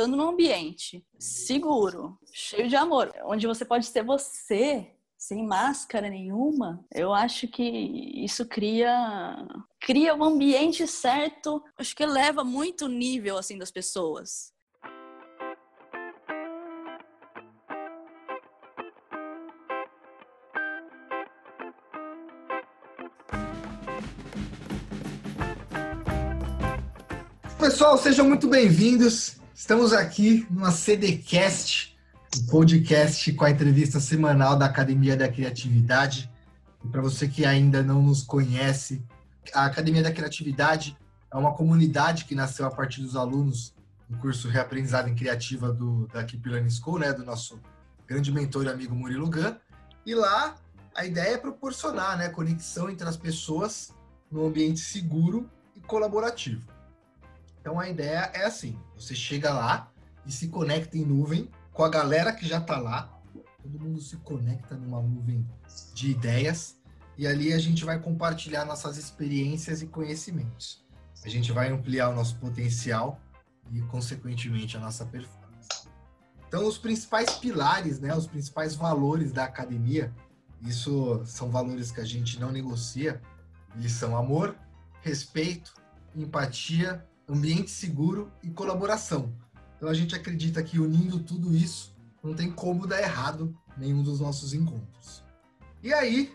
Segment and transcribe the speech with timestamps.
[0.00, 6.82] estando num ambiente seguro, cheio de amor, onde você pode ser você, sem máscara nenhuma,
[6.90, 7.62] eu acho que
[8.24, 9.46] isso cria
[9.78, 14.54] cria um ambiente certo, acho que eleva muito o nível assim das pessoas.
[27.58, 29.39] Pessoal, sejam muito bem-vindos.
[29.60, 31.94] Estamos aqui numa CDcast,
[32.34, 36.32] um podcast com a entrevista semanal da Academia da Criatividade.
[36.82, 39.04] E para você que ainda não nos conhece,
[39.52, 40.96] a Academia da Criatividade
[41.30, 43.74] é uma comunidade que nasceu a partir dos alunos
[44.08, 47.60] do curso Reaprendizado em Criativa do, da Keep Learning School, né, do nosso
[48.08, 49.54] grande mentor e amigo Murilo Gun.
[50.06, 50.56] E lá
[50.94, 53.94] a ideia é proporcionar né, conexão entre as pessoas
[54.32, 56.79] num ambiente seguro e colaborativo.
[57.60, 59.90] Então a ideia é assim: você chega lá
[60.26, 63.18] e se conecta em nuvem com a galera que já está lá.
[63.62, 65.46] Todo mundo se conecta numa nuvem
[65.94, 66.80] de ideias
[67.16, 70.84] e ali a gente vai compartilhar nossas experiências e conhecimentos.
[71.22, 73.20] A gente vai ampliar o nosso potencial
[73.70, 75.86] e, consequentemente, a nossa performance.
[76.48, 80.12] Então, os principais pilares, né, os principais valores da academia,
[80.62, 83.20] isso são valores que a gente não negocia,
[83.76, 84.56] eles são amor,
[85.02, 85.74] respeito,
[86.16, 89.32] empatia ambiente seguro e colaboração.
[89.76, 94.20] Então a gente acredita que unindo tudo isso, não tem como dar errado nenhum dos
[94.20, 95.24] nossos encontros.
[95.82, 96.34] E aí,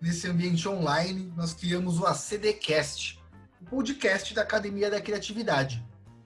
[0.00, 3.18] nesse ambiente online, nós criamos o ACDcast,
[3.60, 5.82] o podcast da Academia da Criatividade.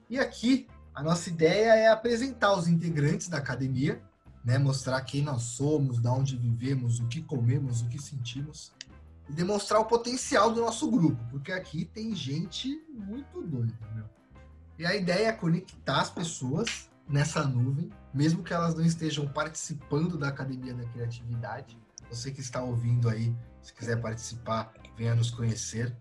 [0.09, 4.01] E aqui, a nossa ideia é apresentar os integrantes da academia,
[4.43, 8.73] né, mostrar quem nós somos, de onde vivemos, o que comemos, o que sentimos,
[9.29, 14.05] e demonstrar o potencial do nosso grupo, porque aqui tem gente muito doida, meu.
[14.79, 20.17] E a ideia é conectar as pessoas nessa nuvem, mesmo que elas não estejam participando
[20.17, 21.77] da Academia da Criatividade.
[22.09, 25.95] Você que está ouvindo aí, se quiser participar, venha nos conhecer.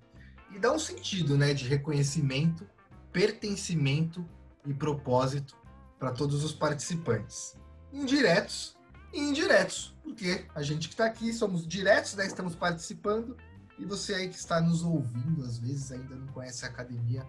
[0.55, 2.67] E dá um sentido, né, de reconhecimento,
[3.13, 4.25] pertencimento
[4.67, 5.57] e propósito
[5.99, 7.57] para todos os participantes.
[7.93, 8.76] Indiretos
[9.17, 12.27] e indiretos, porque a gente que está aqui somos diretos, né?
[12.27, 13.37] Estamos participando
[13.79, 17.27] e você aí que está nos ouvindo, às vezes ainda não conhece a academia,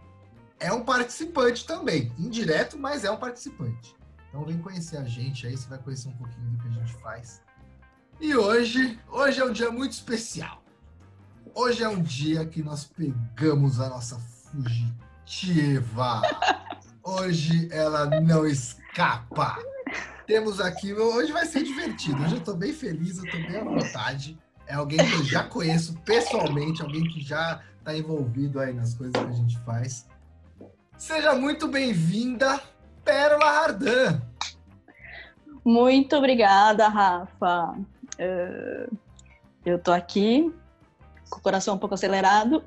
[0.60, 3.96] é um participante também, indireto, mas é um participante.
[4.30, 6.94] Então vem conhecer a gente aí, você vai conhecer um pouquinho do que a gente
[7.02, 7.42] faz.
[8.20, 10.64] E hoje, hoje é um dia muito especial.
[11.54, 16.22] Hoje é um dia que nós pegamos a nossa fugitiva.
[17.04, 19.58] Hoje ela não escapa.
[20.28, 22.22] Temos aqui, hoje vai ser divertido.
[22.22, 24.38] Hoje eu tô bem feliz, eu tô bem à vontade.
[24.68, 29.14] É alguém que eu já conheço pessoalmente, alguém que já está envolvido aí nas coisas
[29.14, 30.06] que a gente faz.
[30.98, 32.62] Seja muito bem-vinda,
[33.06, 34.22] Pérola Ardan.
[35.64, 37.78] Muito obrigada, Rafa.
[38.20, 38.98] Uh,
[39.66, 40.54] eu tô aqui
[41.30, 42.62] com o coração um pouco acelerado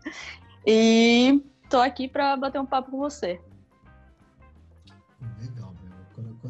[0.66, 3.38] e tô aqui para bater um papo com você.
[5.38, 5.59] Legal.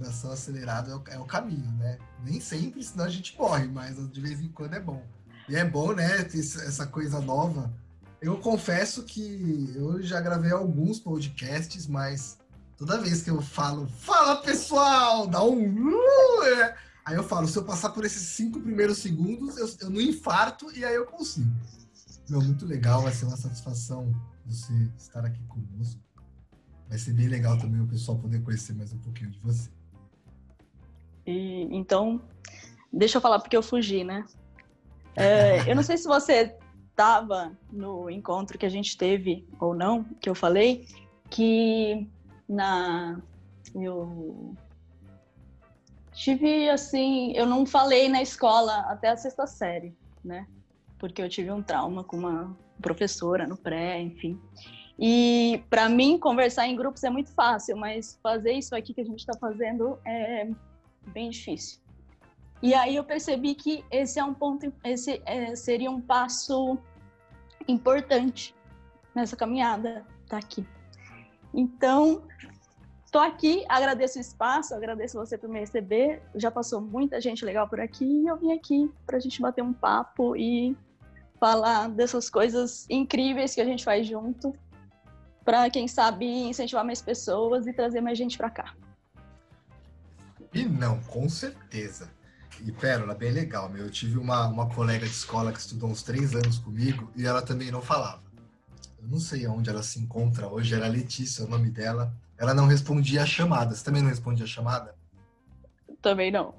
[0.00, 1.98] Coração acelerado é o, é o caminho, né?
[2.24, 5.04] Nem sempre, senão a gente morre, mas de vez em quando é bom.
[5.48, 7.72] E é bom, né, ter essa coisa nova
[8.20, 12.38] eu confesso que eu já gravei alguns podcasts, mas
[12.76, 15.88] toda vez que eu falo, fala pessoal, dá um.
[15.88, 16.76] Uh, é.
[17.06, 20.70] Aí eu falo, se eu passar por esses cinco primeiros segundos, eu, eu não infarto
[20.76, 21.50] e aí eu consigo.
[22.28, 26.00] Meu, muito legal, vai ser uma satisfação você estar aqui conosco.
[26.88, 29.70] Vai ser bem legal também o pessoal poder conhecer mais um pouquinho de você.
[31.26, 32.20] E, então,
[32.92, 34.24] deixa eu falar porque eu fugi, né?
[35.16, 36.56] É, eu não sei se você
[36.90, 40.86] estava no encontro que a gente teve ou não, que eu falei,
[41.28, 42.08] que
[42.48, 43.20] na
[43.74, 44.54] eu
[46.12, 50.46] tive assim, eu não falei na escola até a sexta série, né?
[50.98, 54.38] Porque eu tive um trauma com uma professora no pré, enfim.
[54.98, 59.04] E para mim conversar em grupos é muito fácil, mas fazer isso aqui que a
[59.04, 60.48] gente está fazendo é
[61.08, 61.80] bem difícil.
[62.62, 66.78] E aí eu percebi que esse é um ponto, esse é, seria um passo
[67.66, 68.54] importante
[69.14, 70.66] nessa caminhada, tá aqui.
[71.54, 72.22] Então,
[73.10, 76.22] tô aqui, agradeço o espaço, agradeço você por me receber.
[76.34, 79.62] Já passou muita gente legal por aqui e eu vim aqui para a gente bater
[79.62, 80.76] um papo e
[81.38, 84.54] falar dessas coisas incríveis que a gente faz junto,
[85.42, 88.74] para quem sabe incentivar mais pessoas e trazer mais gente para cá.
[90.52, 92.10] E não, com certeza.
[92.64, 93.84] E Pérola, bem legal, meu.
[93.84, 97.40] Eu tive uma, uma colega de escola que estudou uns três anos comigo e ela
[97.40, 98.22] também não falava.
[99.00, 102.14] Eu não sei onde ela se encontra hoje, era Letícia o nome dela.
[102.36, 103.74] ela não respondia a chamada.
[103.74, 104.94] Você também não respondia a chamada?
[106.02, 106.54] Também não.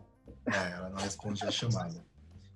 [0.45, 2.03] É, ela não respondia a chamada.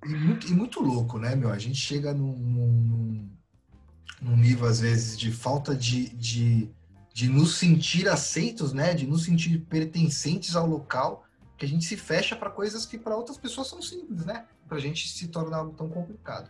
[0.04, 1.52] E muito, e muito louco, né, meu?
[1.52, 3.30] A gente chega num, num,
[4.22, 6.70] num nível, às vezes, de falta de, de,
[7.14, 8.94] de nos sentir aceitos, né?
[8.94, 11.25] De nos sentir pertencentes ao local,
[11.58, 14.46] que a gente se fecha para coisas que para outras pessoas são simples, né?
[14.68, 16.50] Para a gente se torna algo tão complicado.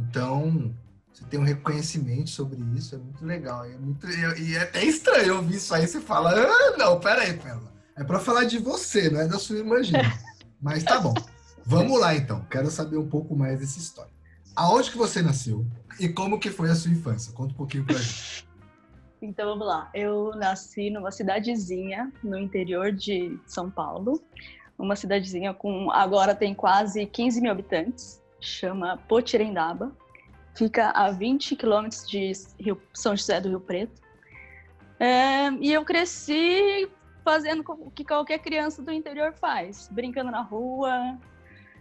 [0.00, 0.74] Então,
[1.12, 3.64] você tem um reconhecimento sobre isso, é muito legal.
[3.64, 5.86] É muito, e é até estranho ouvir isso aí.
[5.86, 7.60] Você fala, ah, não, peraí, pera.
[7.96, 9.76] É para falar de você, não é da sua irmã
[10.62, 11.14] Mas tá bom.
[11.66, 12.44] Vamos lá, então.
[12.48, 14.12] Quero saber um pouco mais dessa história.
[14.54, 15.66] Aonde que você nasceu
[15.98, 17.32] e como que foi a sua infância?
[17.32, 18.47] Conta um pouquinho pra gente.
[19.20, 19.90] Então vamos lá.
[19.92, 24.22] Eu nasci numa cidadezinha no interior de São Paulo,
[24.78, 29.92] uma cidadezinha com agora tem quase 15 mil habitantes, chama Potirendaba.
[30.54, 34.00] Fica a 20 quilômetros de Rio, São José do Rio Preto.
[35.00, 36.88] É, e eu cresci
[37.24, 41.18] fazendo o que qualquer criança do interior faz, brincando na rua,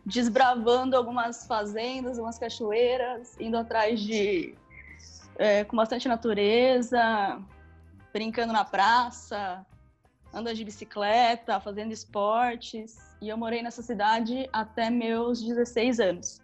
[0.06, 4.56] desbravando algumas fazendas, algumas cachoeiras, indo atrás de
[5.38, 7.39] é, com bastante natureza,
[8.13, 9.66] brincando na praça,
[10.34, 12.98] andando de bicicleta, fazendo esportes.
[13.22, 16.42] E eu morei nessa cidade até meus 16 anos.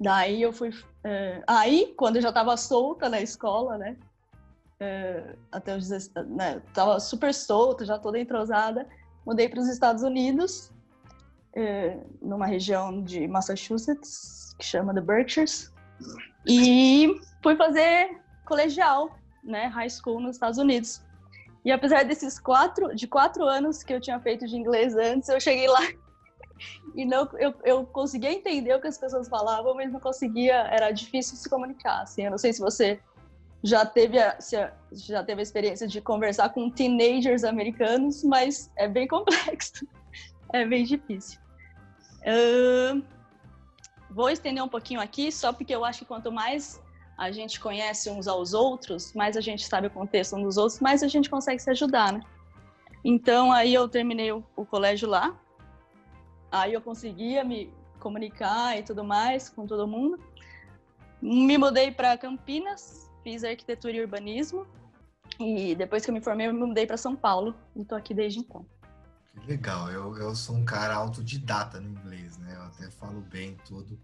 [0.00, 0.70] Daí eu fui.
[1.04, 3.96] É, aí, quando eu já estava solta na escola, né?
[4.80, 8.88] É, até os 16, né, tava super solta, já toda entrosada,
[9.24, 10.72] mudei para os Estados Unidos,
[11.54, 15.72] é, numa região de Massachusetts que chama The Berkshires,
[16.46, 21.02] e fui fazer colegial, né, high school nos Estados Unidos.
[21.64, 25.40] E apesar desses quatro, de quatro anos que eu tinha feito de inglês antes, eu
[25.40, 25.80] cheguei lá
[26.94, 30.90] e não, eu, eu conseguia entender o que as pessoas falavam, mas não conseguia, era
[30.90, 32.02] difícil se comunicar.
[32.02, 33.00] Assim, eu não sei se você
[33.62, 34.36] já teve a,
[34.90, 39.86] já teve a experiência de conversar com teenagers americanos, mas é bem complexo,
[40.52, 41.40] é bem difícil.
[42.22, 43.02] Uh,
[44.12, 46.80] vou estender um pouquinho aqui, só porque eu acho que quanto mais
[47.18, 50.80] a gente conhece uns aos outros, mais a gente sabe o contexto uns dos outros,
[50.80, 52.20] mais a gente consegue se ajudar, né?
[53.04, 55.36] Então aí eu terminei o, o colégio lá,
[56.52, 60.20] Aí eu conseguia me comunicar e tudo mais com todo mundo.
[61.20, 64.66] Me mudei para Campinas, fiz arquitetura e urbanismo.
[65.40, 68.12] E depois que eu me formei, eu me mudei para São Paulo e estou aqui
[68.12, 68.66] desde então.
[69.46, 69.90] Legal.
[69.90, 72.54] Eu, eu sou um cara autodidata no inglês, né?
[72.56, 73.98] Eu até falo bem tudo.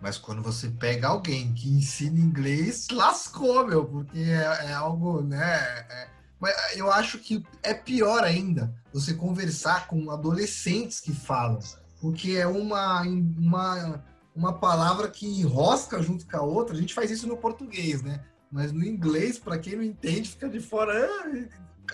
[0.00, 5.56] Mas quando você pega alguém que ensina inglês, lascou, meu, porque é, é algo, né?
[5.88, 6.08] É,
[6.40, 11.60] mas eu acho que é pior ainda você conversar com adolescentes que falam
[12.02, 14.04] porque é uma, uma,
[14.34, 16.74] uma palavra que enrosca junto com a outra.
[16.74, 18.24] A gente faz isso no português, né?
[18.50, 21.30] Mas no inglês, para quem não entende, fica de fora, ah,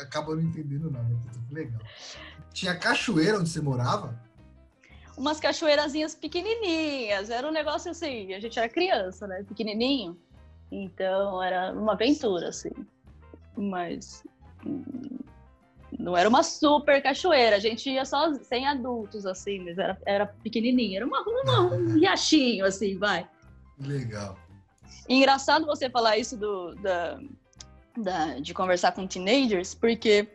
[0.00, 1.09] acaba não entendendo nada.
[1.50, 1.81] Legal.
[2.53, 4.19] Tinha cachoeira onde você morava?
[5.17, 7.31] Umas cachoeirazinhas pequenininhas.
[7.31, 9.43] Era um negócio assim, a gente era criança, né?
[9.43, 10.19] Pequenininho.
[10.71, 12.71] Então era uma aventura, assim.
[13.56, 14.23] Mas
[15.99, 20.27] não era uma super cachoeira, a gente ia só sem adultos, assim, mas era, era
[20.27, 20.99] pequenininha.
[20.99, 23.29] Era uma, uma, um riachinho, assim, vai.
[23.81, 24.37] Legal.
[25.09, 27.19] engraçado você falar isso do, da,
[28.03, 30.29] da, de conversar com teenagers, porque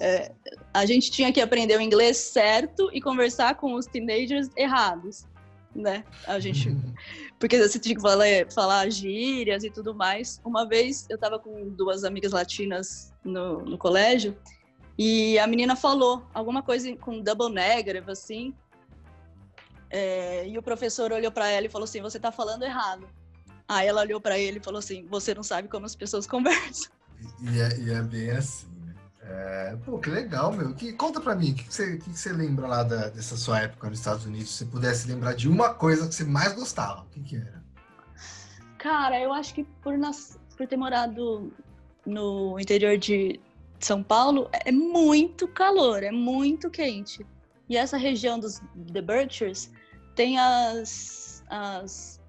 [0.00, 0.32] é,
[0.72, 5.26] a gente tinha que aprender o inglês certo e conversar com os teenagers errados,
[5.74, 6.04] né?
[6.26, 6.94] A gente, uhum.
[7.38, 10.40] porque você tinha que falar, falar gírias e tudo mais.
[10.44, 14.36] Uma vez eu estava com duas amigas latinas no, no colégio
[14.98, 18.54] e a menina falou alguma coisa com double negative, assim.
[19.90, 23.06] É, e o professor olhou para ela e falou assim: Você tá falando errado.
[23.68, 26.90] Aí ela olhou para ele e falou assim: Você não sabe como as pessoas conversam.
[27.40, 28.94] E é, e é bem assim, né?
[29.22, 30.74] É, pô, que legal, meu.
[30.74, 33.36] Que, conta para mim, o que, que, você, que, que você lembra lá da, dessa
[33.36, 34.50] sua época nos Estados Unidos?
[34.50, 37.62] Se você pudesse lembrar de uma coisa que você mais gostava, o que, que era?
[38.78, 41.52] Cara, eu acho que por, nas, por ter morado
[42.04, 43.40] no interior de,
[43.78, 47.24] são Paulo é muito calor, é muito quente.
[47.68, 48.60] E essa região dos
[48.92, 49.70] The Berkshires
[50.14, 52.20] tem as, as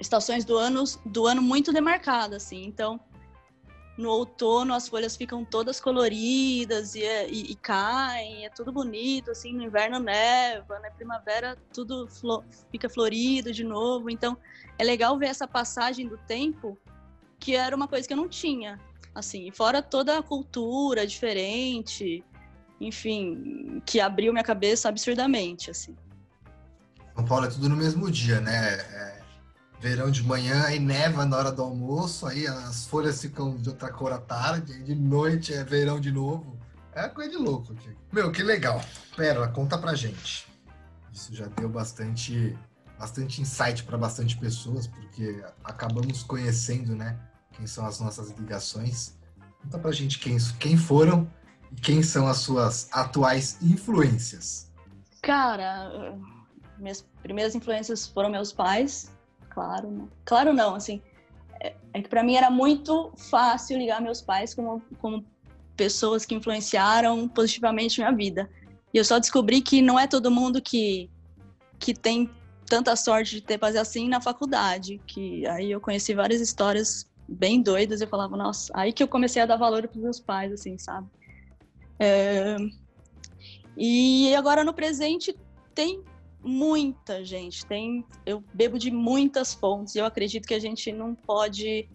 [0.00, 2.64] estações do ano, do ano muito demarcadas, assim.
[2.64, 3.00] Então,
[3.98, 9.52] no outono as folhas ficam todas coloridas e, e, e, caem, é tudo bonito, assim,
[9.52, 14.38] no inverno neva, na primavera tudo flo fica florido de novo, então
[14.78, 16.78] é legal ver essa passagem do tempo,
[17.40, 18.78] que era uma coisa que eu não tinha,
[19.12, 22.24] assim, fora toda a cultura diferente,
[22.80, 25.96] enfim, que abriu minha cabeça absurdamente, assim.
[27.16, 28.74] São Paulo é tudo no mesmo dia, né?
[28.74, 29.17] É,
[29.80, 33.92] verão de manhã, aí neva na hora do almoço, aí as folhas ficam de outra
[33.92, 36.58] cor à tarde, de noite é verão de novo.
[36.92, 37.96] É coisa de louco aqui.
[38.12, 38.82] Meu, que legal.
[39.16, 40.48] Pérola, conta pra gente.
[41.12, 42.58] Isso já deu bastante,
[42.98, 47.18] bastante insight para bastante pessoas, porque acabamos conhecendo, né,
[47.52, 49.16] quem são as nossas ligações.
[49.62, 51.30] Conta pra gente quem, quem foram
[51.70, 54.72] e quem são as suas atuais influências.
[55.22, 56.16] Cara,
[56.78, 59.10] minhas primeiras influências foram meus pais,
[59.50, 59.90] claro.
[59.90, 60.04] Né?
[60.24, 61.02] Claro não, assim,
[61.60, 65.24] é, é que para mim era muito fácil ligar meus pais como, como
[65.76, 68.48] pessoas que influenciaram positivamente minha vida.
[68.92, 71.10] E eu só descobri que não é todo mundo que,
[71.78, 72.30] que tem
[72.66, 77.62] tanta sorte de ter fazer assim na faculdade, que aí eu conheci várias histórias bem
[77.62, 80.78] doidas, eu falava, nossa, aí que eu comecei a dar valor para meus pais, assim,
[80.78, 81.06] sabe?
[81.98, 82.56] É...
[83.76, 85.34] E agora no presente
[85.74, 86.02] tem
[86.48, 91.88] muita gente, tem, eu bebo de muitas fontes, eu acredito que a gente não pode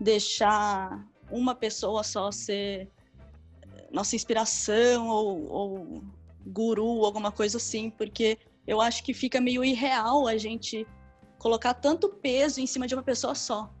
[0.00, 2.90] deixar uma pessoa só ser
[3.92, 6.04] nossa inspiração ou, ou
[6.44, 8.36] guru, alguma coisa assim, porque
[8.66, 10.86] eu acho que fica meio irreal a gente
[11.38, 13.72] colocar tanto peso em cima de uma pessoa só.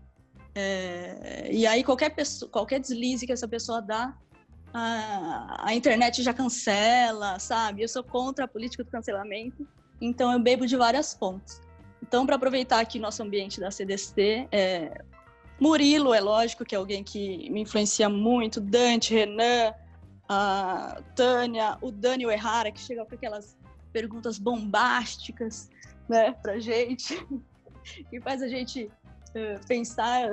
[0.54, 4.16] É, e aí qualquer pessoa, qualquer deslize que essa pessoa dá,
[4.72, 7.82] a, a internet já cancela, sabe?
[7.82, 9.66] Eu sou contra a política do cancelamento,
[10.00, 11.60] então eu bebo de várias fontes.
[12.02, 15.02] Então, para aproveitar aqui nosso ambiente da CDC, é,
[15.60, 19.74] Murilo, é lógico que é alguém que me influencia muito, Dante, Renan,
[20.28, 23.58] a Tânia, o Daniel Errara, que chega com aquelas
[23.92, 25.68] perguntas bombásticas
[26.08, 27.14] né, pra gente,
[28.10, 30.30] e faz a gente uh, pensar,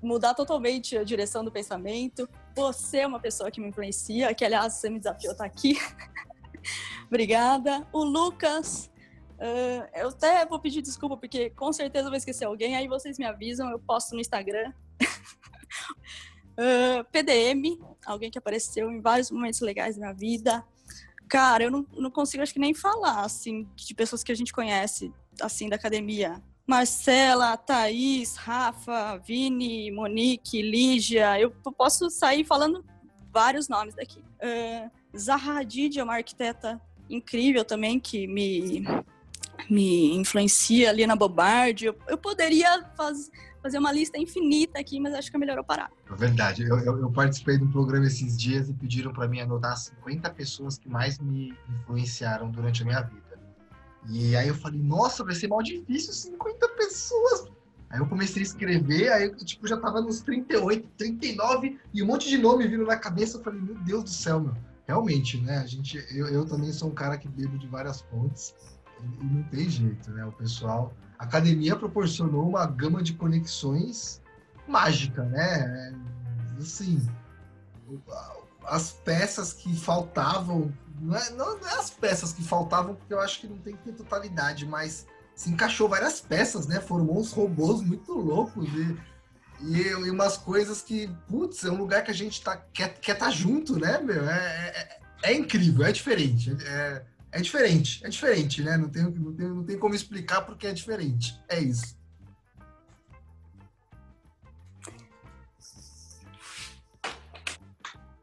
[0.00, 2.28] mudar totalmente a direção do pensamento.
[2.54, 5.76] Você é uma pessoa que me influencia, que aliás você me desafiou estar tá aqui.
[7.08, 7.86] Obrigada.
[7.92, 8.90] O Lucas,
[9.38, 13.24] Uh, eu até vou pedir desculpa, porque com certeza vou esquecer alguém, aí vocês me
[13.24, 14.72] avisam, eu posto no Instagram.
[16.58, 20.64] uh, PDM, alguém que apareceu em vários momentos legais da minha vida.
[21.28, 24.52] Cara, eu não, não consigo, acho que nem falar, assim, de pessoas que a gente
[24.52, 26.42] conhece, assim, da academia.
[26.66, 31.40] Marcela, Thaís, Rafa, Vini, Monique, Lígia.
[31.40, 32.84] Eu posso sair falando
[33.30, 34.18] vários nomes daqui.
[34.18, 38.82] Uh, Zaha Hadid é uma arquiteta incrível também, que me
[39.68, 41.86] me influencia ali na Bobardi.
[41.86, 43.30] Eu, eu poderia faz,
[43.62, 45.90] fazer uma lista infinita aqui, mas acho que é melhor eu parar.
[46.10, 46.62] É verdade.
[46.62, 50.30] Eu, eu, eu participei de um programa esses dias e pediram para mim anotar 50
[50.30, 53.28] pessoas que mais me influenciaram durante a minha vida.
[54.08, 57.46] E aí eu falei, nossa, vai ser mal difícil 50 pessoas.
[57.90, 62.06] Aí eu comecei a escrever, aí eu tipo, já tava nos 38, 39 e um
[62.06, 63.38] monte de nome vindo na cabeça.
[63.38, 64.54] Eu falei, meu Deus do céu, meu.
[64.86, 65.58] Realmente, né?
[65.58, 68.54] A gente, eu, eu também sou um cara que bebo de várias fontes
[69.20, 70.24] e não tem jeito, né?
[70.24, 70.94] O pessoal.
[71.18, 74.22] A academia proporcionou uma gama de conexões
[74.66, 75.94] mágica, né?
[76.58, 77.00] Assim,
[78.64, 83.40] as peças que faltavam, não é, não é as peças que faltavam, porque eu acho
[83.40, 86.80] que não tem que ter totalidade, mas se encaixou várias peças, né?
[86.80, 88.96] Formou uns robôs muito loucos e,
[89.60, 93.00] e, e umas coisas que, putz, é um lugar que a gente tá, quer estar
[93.00, 94.28] quer tá junto, né, meu?
[94.28, 96.56] É, é, é incrível, é diferente.
[96.64, 98.76] É, é diferente, é diferente, né?
[98.76, 101.38] Não tem, não, tem, não tem como explicar porque é diferente.
[101.48, 101.98] É isso.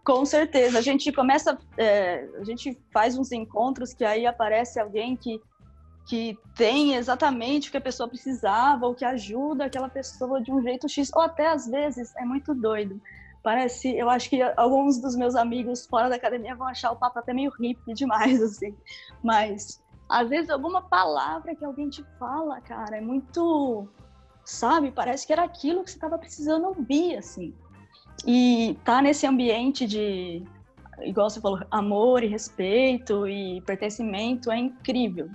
[0.04, 0.78] Com certeza.
[0.78, 5.42] A gente começa, é, a gente faz uns encontros que aí aparece alguém que,
[6.08, 10.62] que tem exatamente o que a pessoa precisava, ou que ajuda aquela pessoa de um
[10.62, 13.02] jeito X, ou até às vezes é muito doido
[13.46, 17.20] parece, eu acho que alguns dos meus amigos fora da academia vão achar o papo
[17.20, 18.75] até meio hippie demais, assim.
[19.24, 23.88] Mas às vezes alguma palavra que alguém te fala, cara, é muito,
[24.44, 24.92] sabe?
[24.92, 27.54] Parece que era aquilo que você estava precisando ouvir, assim.
[28.25, 30.44] E tá nesse ambiente de,
[31.02, 35.30] igual você falou, amor e respeito e pertencimento é incrível.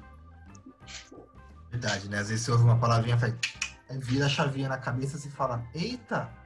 [1.70, 2.18] Verdade, né?
[2.18, 3.32] Às vezes você ouve uma palavrinha, faz,
[3.88, 6.39] vira a chavinha na cabeça e fala, eita,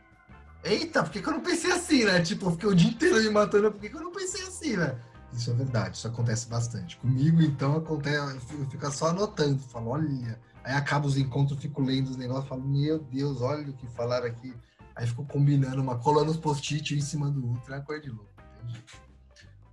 [0.64, 2.20] eita, por que, que eu não pensei assim, né?
[2.20, 4.76] Tipo, eu fiquei o dia inteiro me matando, por que, que eu não pensei assim,
[4.76, 4.98] né?
[5.32, 6.96] Isso é verdade, isso acontece bastante.
[6.96, 10.40] Comigo, então, acontece, eu fico só anotando, falo, olha.
[10.62, 14.26] Aí acaba os encontros, fico lendo os negócios, falo, meu Deus, olha o que falaram
[14.26, 14.54] aqui.
[14.96, 18.10] Aí fico combinando, uma colando os post-it em cima do outro, é uma coisa de
[18.10, 18.30] louco,
[18.62, 18.82] entendi.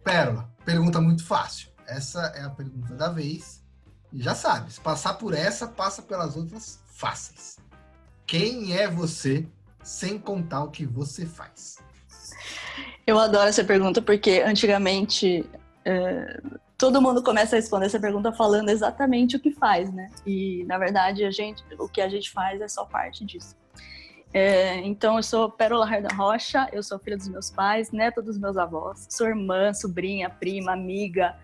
[0.04, 1.70] Pérola, pergunta muito fácil.
[1.88, 3.64] Essa é a pergunta da vez.
[4.12, 7.58] E já sabe, se passar por essa, passa pelas outras fáceis.
[8.26, 9.48] Quem é você
[9.84, 11.78] sem contar o que você faz?
[13.06, 15.50] Eu adoro essa pergunta porque antigamente
[15.84, 16.42] é,
[16.78, 20.10] todo mundo começa a responder essa pergunta falando exatamente o que faz, né?
[20.26, 23.56] E na verdade a gente, o que a gente faz é só parte disso.
[24.34, 25.86] É, então eu sou Pérola
[26.16, 30.72] Rocha, eu sou filha dos meus pais, neta dos meus avós, sou irmã, sobrinha, prima,
[30.72, 31.36] amiga.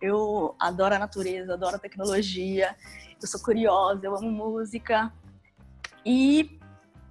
[0.00, 2.76] Eu adoro a natureza, adoro a tecnologia,
[3.20, 5.12] eu sou curiosa, eu amo música.
[6.04, 6.58] E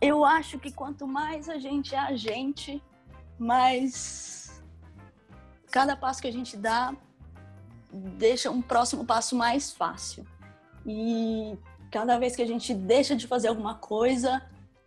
[0.06, 2.82] eu acho que quanto mais a gente é a gente,
[3.38, 4.64] mais
[5.72, 6.96] cada passo que a gente dá
[7.92, 10.26] deixa um próximo passo mais fácil.
[10.86, 11.58] E
[11.92, 14.42] cada vez que a gente deixa de fazer alguma coisa,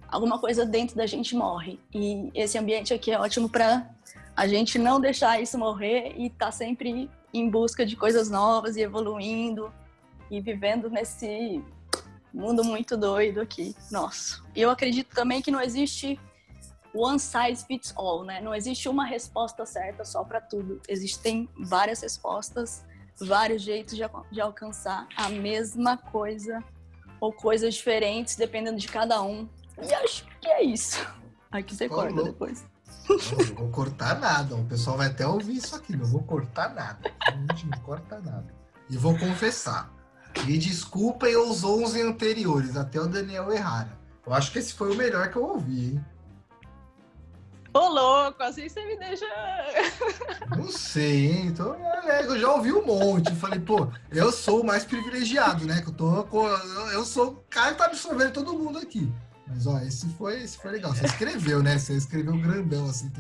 [0.09, 1.81] alguma coisa dentro da gente morre.
[1.93, 3.89] E esse ambiente aqui é ótimo para
[4.37, 8.77] a gente não deixar isso morrer e estar tá sempre em busca de coisas novas
[8.77, 9.73] e evoluindo
[10.31, 11.63] e vivendo nesse
[12.38, 13.75] mundo muito doido aqui.
[13.90, 14.42] Nossa.
[14.54, 16.18] E eu acredito também que não existe
[16.95, 18.40] one size fits all, né?
[18.40, 20.80] Não existe uma resposta certa só para tudo.
[20.88, 22.85] Existem várias respostas,
[23.21, 26.62] vários jeitos de, de alcançar a mesma coisa
[27.21, 29.49] ou coisas diferentes dependendo de cada um.
[29.83, 31.07] E acho que é isso.
[31.50, 32.30] Aqui você corta louco.
[32.30, 32.64] depois.
[33.09, 34.54] Não, vou cortar nada.
[34.54, 35.97] O pessoal vai até ouvir isso aqui.
[35.97, 37.11] Não vou cortar nada.
[37.26, 38.54] A gente não corta nada.
[38.90, 39.90] E vou confessar.
[40.47, 43.99] Me desculpem os 11 anteriores, até o Daniel errar.
[44.26, 46.04] Eu acho que esse foi o melhor que eu ouvi, hein?
[47.73, 49.26] Ô, louco, assim você me deixa.
[50.57, 51.47] Não sei, hein?
[51.47, 51.76] Então,
[52.25, 53.35] eu já ouvi um monte.
[53.37, 55.83] Falei, pô, eu sou o mais privilegiado, né?
[55.83, 56.26] Que eu tô.
[56.92, 59.12] Eu sou o cara que tá absorvendo todo mundo aqui.
[59.47, 60.95] Mas, ó, esse foi, esse foi legal.
[60.95, 61.78] Você escreveu, né?
[61.78, 63.11] Você escreveu grandão, assim.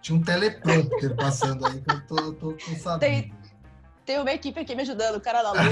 [0.00, 3.00] Tinha um teleprompter passando aí que eu tô, tô, tô sabendo.
[3.00, 3.32] Tem,
[4.08, 5.70] tem uma equipe aqui me ajudando, o cara da luz,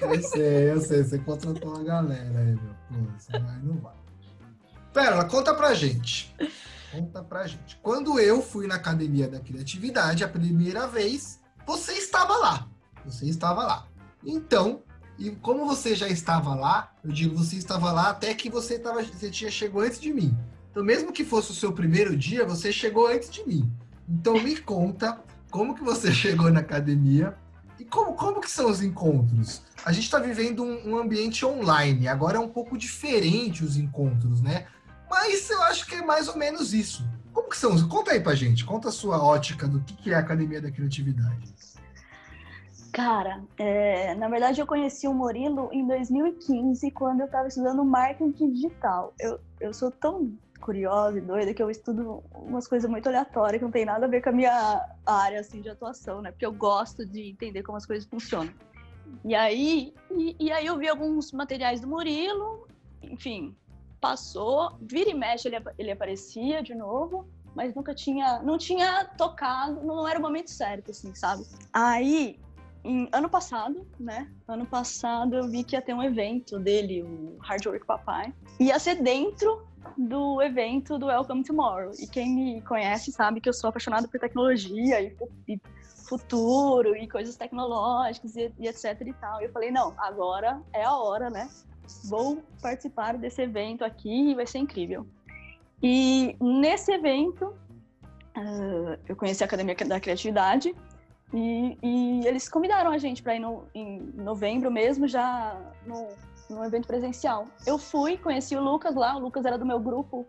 [0.00, 1.04] Eu sei, eu sei.
[1.04, 2.74] Você contratou uma galera aí, meu.
[2.88, 2.94] Pô,
[3.34, 3.92] aí não vai.
[4.94, 6.34] Pérola, conta pra gente.
[6.90, 7.76] Conta pra gente.
[7.82, 12.66] Quando eu fui na Academia da Criatividade a primeira vez, você estava lá.
[13.04, 13.86] Você estava lá.
[14.24, 14.82] Então,
[15.18, 19.02] e como você já estava lá, eu digo, você estava lá até que você, tava,
[19.02, 20.34] você tinha, chegou antes de mim.
[20.70, 23.70] Então, mesmo que fosse o seu primeiro dia, você chegou antes de mim.
[24.08, 25.20] Então, me conta
[25.56, 27.34] como que você chegou na academia
[27.80, 29.62] e como, como que são os encontros.
[29.84, 34.42] A gente está vivendo um, um, ambiente online, agora é um pouco diferente os encontros,
[34.42, 34.66] né?
[35.08, 37.08] Mas eu acho que é mais ou menos isso.
[37.32, 37.88] Como que são?
[37.88, 40.70] Conta aí pra gente, conta a sua ótica do que, que é a Academia da
[40.70, 41.54] Criatividade.
[42.92, 48.52] Cara, é, na verdade eu conheci o Murilo em 2015, quando eu estava estudando marketing
[48.52, 49.14] digital.
[49.18, 53.64] Eu, eu sou tão curiosa e doida que eu estudo umas coisas muito aleatórias que
[53.64, 56.30] não tem nada a ver com a minha área assim, de atuação, né?
[56.30, 58.52] Porque eu gosto de entender como as coisas funcionam.
[59.24, 62.66] E aí, e, e aí eu vi alguns materiais do Murilo,
[63.02, 63.54] enfim,
[64.00, 69.82] passou, vira e mexe ele, ele aparecia de novo, mas nunca tinha, não tinha tocado,
[69.84, 71.44] não era o momento certo, assim, sabe?
[71.72, 72.38] Aí
[72.86, 74.30] em, ano passado, né?
[74.46, 78.32] Ano passado eu vi que ia ter um evento dele, o Hard Work Papai.
[78.60, 81.92] Ia ser dentro do evento do Welcome Tomorrow.
[81.98, 85.16] E quem me conhece sabe que eu sou apaixonada por tecnologia e,
[85.48, 85.60] e
[86.08, 89.40] futuro e coisas tecnológicas e, e, etc e tal.
[89.40, 91.48] E eu falei, não, agora é a hora, né?
[92.04, 95.06] Vou participar desse evento aqui e vai ser incrível.
[95.82, 97.46] E nesse evento,
[98.36, 100.74] uh, eu conheci a Academia da Criatividade
[101.32, 106.08] e, e eles convidaram a gente para ir no, em novembro mesmo, já no,
[106.48, 107.46] no evento presencial.
[107.66, 110.26] Eu fui, conheci o Lucas lá, o Lucas era do meu grupo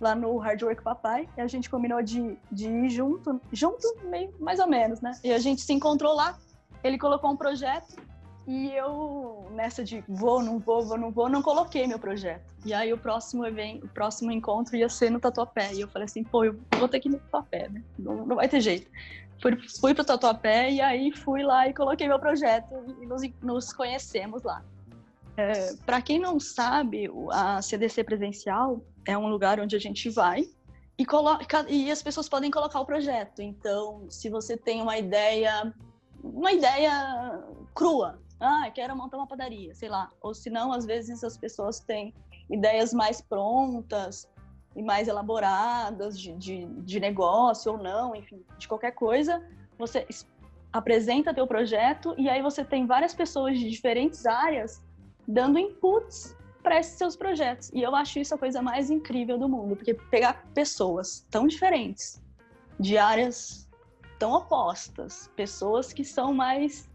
[0.00, 4.32] lá no Hard Work Papai, e a gente combinou de, de ir junto, junto meio,
[4.38, 5.12] mais ou menos, né?
[5.24, 6.38] E a gente se encontrou lá,
[6.84, 7.96] ele colocou um projeto,
[8.46, 12.54] e eu, nessa de vou, não vou, vou, não vou, não coloquei meu projeto.
[12.64, 15.74] E aí o próximo evento, o próximo encontro ia ser no Tatuapé.
[15.74, 17.82] E eu falei assim, pô, eu vou ter que ir no Tatuapé, né?
[17.98, 18.90] Não, não vai ter jeito
[19.40, 23.22] fui, fui para o Tatuapé e aí fui lá e coloquei meu projeto e nos,
[23.42, 24.62] nos conhecemos lá.
[25.38, 30.48] É, para quem não sabe, a CDC presencial é um lugar onde a gente vai
[30.98, 33.40] e, coloca, e as pessoas podem colocar o projeto.
[33.40, 35.72] Então, se você tem uma ideia,
[36.24, 37.40] uma ideia
[37.72, 40.10] crua, ah, quero montar uma padaria, sei lá.
[40.20, 42.12] Ou se não, às vezes as pessoas têm
[42.50, 44.28] ideias mais prontas,
[44.74, 49.44] e mais elaboradas de, de, de negócio ou não, enfim, de qualquer coisa,
[49.76, 50.06] você
[50.72, 54.80] apresenta teu projeto e aí você tem várias pessoas de diferentes áreas
[55.28, 57.70] dando inputs para esses seus projetos.
[57.74, 62.20] E eu acho isso a coisa mais incrível do mundo, porque pegar pessoas tão diferentes,
[62.80, 63.68] de áreas
[64.18, 66.88] tão opostas, pessoas que são mais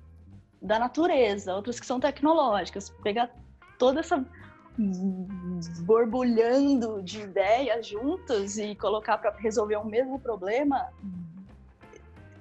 [0.61, 3.29] da natureza, outras que são tecnológicas, pegar
[3.77, 4.25] toda essa
[5.81, 10.89] borbulhando de ideias juntas e colocar para resolver um mesmo problema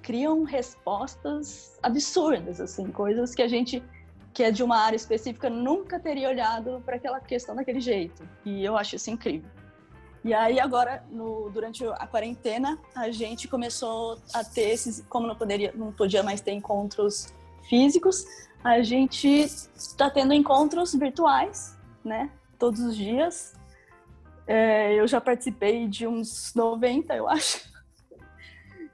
[0.01, 3.83] criam respostas absurdas, assim, coisas que a gente
[4.33, 8.27] que é de uma área específica nunca teria olhado para aquela questão daquele jeito.
[8.43, 9.49] E eu acho isso incrível.
[10.23, 15.35] E aí agora, no, durante a quarentena, a gente começou a ter esses, como não
[15.35, 17.33] poderia, não podia mais ter encontros
[17.67, 18.25] físicos,
[18.63, 22.31] a gente está tendo encontros virtuais, né?
[22.57, 23.53] Todos os dias.
[24.47, 27.72] É, eu já participei de uns 90, eu acho.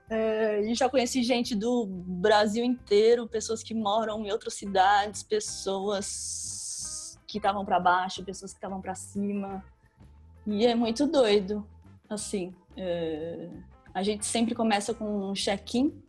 [0.10, 7.20] É, e já conheci gente do Brasil inteiro, pessoas que moram em outras cidades, pessoas
[7.28, 9.64] que estavam para baixo, pessoas que estavam para cima.
[10.48, 11.68] E é muito doido,
[12.10, 12.56] assim.
[12.76, 13.50] É,
[13.94, 16.02] a gente sempre começa com um check-in,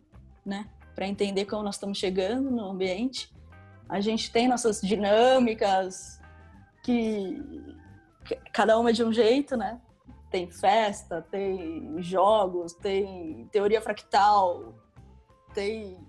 [0.43, 3.31] né, para entender como nós estamos chegando no ambiente.
[3.87, 6.19] A gente tem nossas dinâmicas
[6.83, 7.39] que
[8.51, 9.79] cada uma de um jeito, né?
[10.31, 14.73] Tem festa, tem jogos, tem teoria fractal,
[15.53, 15.99] tem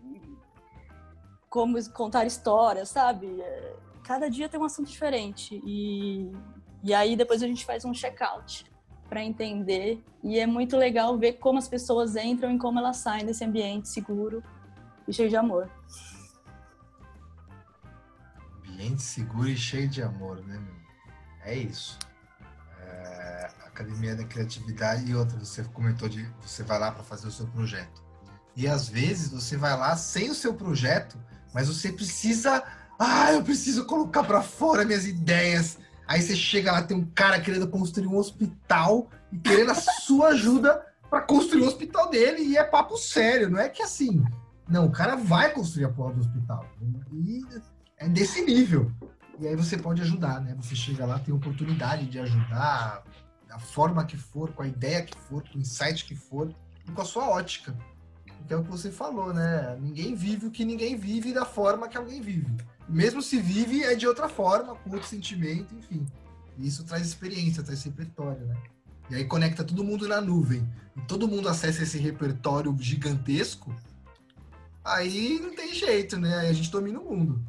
[1.50, 3.40] como contar histórias, sabe?
[3.40, 6.30] É, cada dia tem um assunto diferente e,
[6.84, 8.64] e aí depois a gente faz um check-out
[9.08, 13.26] para entender e é muito legal ver como as pessoas entram e como elas saem
[13.26, 14.42] desse ambiente seguro
[15.06, 15.68] e cheio de amor.
[18.66, 20.64] Ambiente seguro e cheio de amor, né?
[21.44, 21.98] É isso.
[23.82, 27.46] Academia da Criatividade e outra, você comentou de você vai lá para fazer o seu
[27.46, 28.02] projeto.
[28.56, 31.18] E às vezes você vai lá sem o seu projeto,
[31.52, 32.62] mas você precisa,
[32.98, 35.78] ah, eu preciso colocar para fora minhas ideias.
[36.06, 40.28] Aí você chega lá, tem um cara querendo construir um hospital e querendo a sua
[40.28, 44.24] ajuda para construir o hospital dele e é papo sério, não é que assim,
[44.68, 46.66] não, o cara vai construir a porra do hospital.
[47.12, 47.44] E
[47.98, 48.90] é desse nível.
[49.38, 50.54] E aí você pode ajudar, né?
[50.60, 53.02] Você chega lá, tem oportunidade de ajudar,
[53.52, 56.54] da forma que for, com a ideia que for, com o insight que for,
[56.88, 57.76] e com a sua ótica.
[58.48, 59.76] Que é o que você falou, né?
[59.78, 62.50] Ninguém vive o que ninguém vive da forma que alguém vive.
[62.88, 66.06] Mesmo se vive, é de outra forma, com outro sentimento, enfim.
[66.56, 68.56] E isso traz experiência, traz repertório, né?
[69.10, 70.66] E aí conecta todo mundo na nuvem.
[70.96, 73.74] E todo mundo acessa esse repertório gigantesco.
[74.82, 76.38] Aí não tem jeito, né?
[76.38, 77.46] Aí a gente domina o mundo.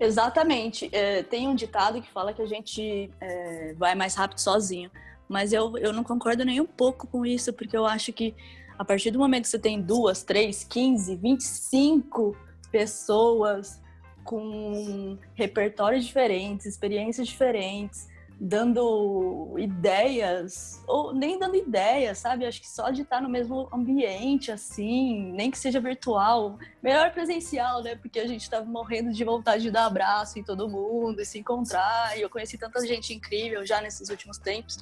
[0.00, 0.88] Exatamente.
[0.90, 4.90] É, tem um ditado que fala que a gente é, vai mais rápido sozinho.
[5.28, 8.34] Mas eu, eu não concordo nem um pouco com isso, porque eu acho que
[8.78, 12.34] a partir do momento que você tem duas, três, quinze, vinte e cinco
[12.72, 13.80] pessoas
[14.24, 18.08] com repertórios diferentes, experiências diferentes,
[18.42, 22.46] dando ideias, ou nem dando ideias, sabe?
[22.46, 27.82] Acho que só de estar no mesmo ambiente, assim, nem que seja virtual, melhor presencial,
[27.82, 27.96] né?
[27.96, 31.38] Porque a gente estava morrendo de vontade de dar abraço em todo mundo e se
[31.38, 32.16] encontrar.
[32.16, 34.78] E eu conheci tanta gente incrível já nesses últimos tempos.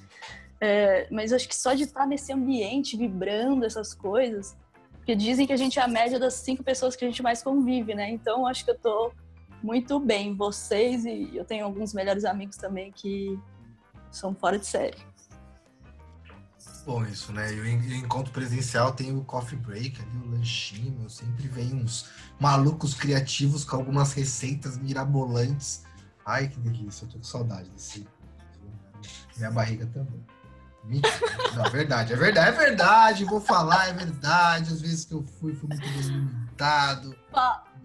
[0.61, 4.57] É, mas acho que só de estar nesse ambiente, vibrando essas coisas,
[4.99, 7.42] porque dizem que a gente é a média das cinco pessoas que a gente mais
[7.42, 8.09] convive, né?
[8.09, 9.11] Então acho que eu tô
[9.62, 13.38] muito bem vocês e eu tenho alguns melhores amigos também que
[14.11, 14.99] são fora de série.
[16.88, 17.53] Bom, isso, né?
[17.53, 21.03] Eu em encontro presencial tem o coffee break ali, o lanchinho.
[21.03, 22.09] Eu sempre vem uns
[22.40, 25.85] malucos criativos com algumas receitas mirabolantes.
[26.25, 28.09] Ai, que delícia, eu tô com saudade desse.
[29.37, 30.25] Minha barriga também.
[30.85, 31.12] Mentira.
[31.55, 34.73] Não, é verdade, é verdade, é verdade, vou falar, é verdade.
[34.73, 37.14] Às vezes que eu fui, fui muito bem alimentado.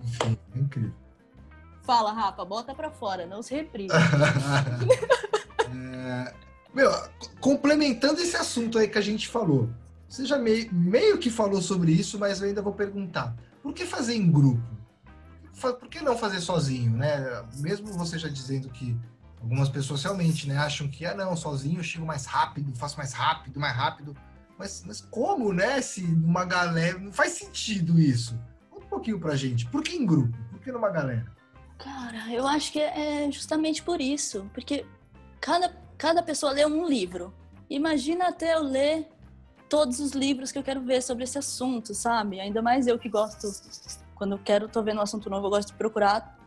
[0.01, 1.02] Enfim, é incrível.
[1.83, 3.89] Fala, Rafa, bota pra fora, não se reprime.
[5.69, 6.33] é,
[6.73, 6.89] meu,
[7.41, 9.69] complementando esse assunto aí que a gente falou,
[10.07, 13.35] você já meio, meio que falou sobre isso, mas eu ainda vou perguntar.
[13.61, 14.63] Por que fazer em grupo?
[15.59, 17.43] Por que não fazer sozinho, né?
[17.57, 18.97] Mesmo você já dizendo que
[19.41, 23.11] algumas pessoas realmente né, acham que, ah, não, sozinho eu chego mais rápido, faço mais
[23.11, 24.15] rápido, mais rápido.
[24.57, 25.81] Mas, mas como, né?
[25.81, 26.97] Se uma galera.
[26.97, 28.39] Não faz sentido isso.
[28.69, 29.65] Conta um pouquinho pra gente.
[29.65, 30.37] Por que em grupo?
[30.49, 31.25] Por que numa galera?
[31.83, 34.49] Cara, eu acho que é justamente por isso.
[34.53, 34.85] Porque
[35.41, 37.33] cada, cada pessoa lê um livro.
[37.69, 39.09] Imagina até eu ler
[39.69, 42.39] todos os livros que eu quero ver sobre esse assunto, sabe?
[42.39, 43.47] Ainda mais eu que gosto,
[44.15, 46.39] quando eu quero, tô vendo um assunto novo, eu gosto de procurar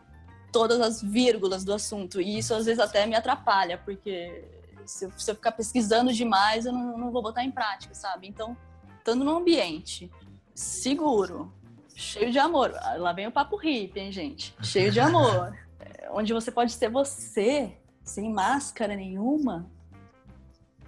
[0.51, 2.19] todas as vírgulas do assunto.
[2.19, 4.43] E isso às vezes até me atrapalha, porque
[4.85, 8.27] se eu, se eu ficar pesquisando demais, eu não, não vou botar em prática, sabe?
[8.27, 8.57] Então,
[8.97, 10.09] estando num ambiente
[10.55, 11.53] seguro,
[11.97, 12.71] cheio de amor.
[12.97, 14.55] Lá vem o papo hippie, hein, gente?
[14.61, 15.57] Cheio de amor.
[15.79, 17.71] É, onde você pode ser você,
[18.03, 19.69] sem máscara nenhuma.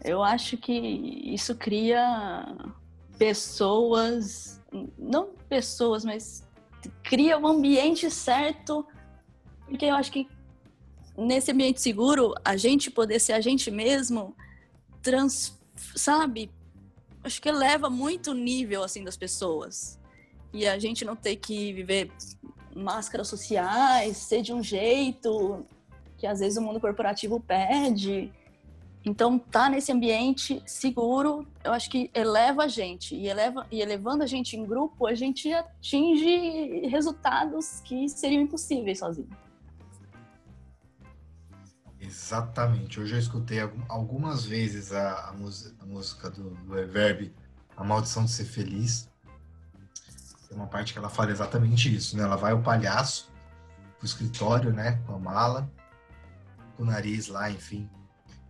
[0.03, 2.47] Eu acho que isso cria
[3.19, 4.59] pessoas,
[4.97, 6.43] não pessoas, mas
[7.03, 8.83] cria o um ambiente certo,
[9.67, 10.27] porque eu acho que
[11.15, 14.35] nesse ambiente seguro, a gente poder ser a gente mesmo,
[15.03, 15.55] trans,
[15.95, 16.51] sabe?
[17.23, 19.98] Acho que eleva muito o nível assim das pessoas.
[20.53, 22.11] E a gente não ter que viver
[22.75, 25.65] máscaras sociais, ser de um jeito
[26.17, 28.31] que às vezes o mundo corporativo pede.
[29.05, 33.15] Então, tá nesse ambiente seguro, eu acho que eleva a gente.
[33.15, 38.99] E, eleva, e elevando a gente em grupo, a gente atinge resultados que seriam impossíveis
[38.99, 39.29] sozinho.
[41.99, 42.97] Exatamente.
[42.97, 47.33] Eu escutei algumas vezes a, a, música, a música do, do Reverb,
[47.77, 49.09] A Maldição de Ser Feliz.
[50.49, 52.23] Tem uma parte que ela fala exatamente isso, né?
[52.23, 53.31] Ela vai ao palhaço,
[53.97, 54.99] pro escritório, né?
[55.05, 55.71] Com a mala,
[56.75, 57.87] com o nariz lá, enfim.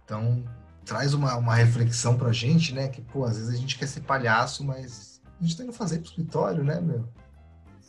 [0.05, 0.43] Então,
[0.85, 2.88] traz uma, uma reflexão pra gente, né?
[2.88, 5.99] Que, pô, às vezes a gente quer ser palhaço, mas a gente tá indo fazer
[5.99, 7.07] pro escritório, né, meu?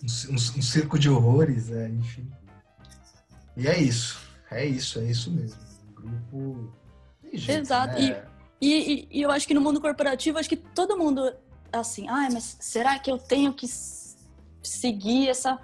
[0.03, 2.29] Um, um, um circo de horrores, é, enfim.
[3.57, 4.19] E é isso.
[4.51, 5.61] É isso, é isso mesmo.
[5.91, 6.73] O grupo.
[7.33, 7.95] Jeito, Exato.
[7.95, 8.25] Né?
[8.61, 11.33] E, e, e, eu acho que no mundo corporativo, acho que todo mundo,
[11.73, 13.67] assim, ah, mas será que eu tenho que
[14.63, 15.61] seguir essa.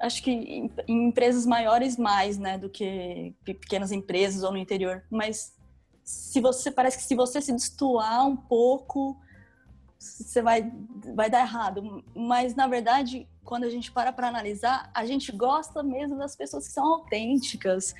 [0.00, 5.04] Acho que em, em empresas maiores mais, né, do que pequenas empresas ou no interior.
[5.10, 5.54] Mas
[6.02, 9.16] se você parece que se você se destoar um pouco,
[9.98, 10.72] você vai
[11.14, 12.04] vai dar errado.
[12.14, 16.66] Mas na verdade, quando a gente para para analisar, a gente gosta mesmo das pessoas
[16.66, 17.94] que são autênticas,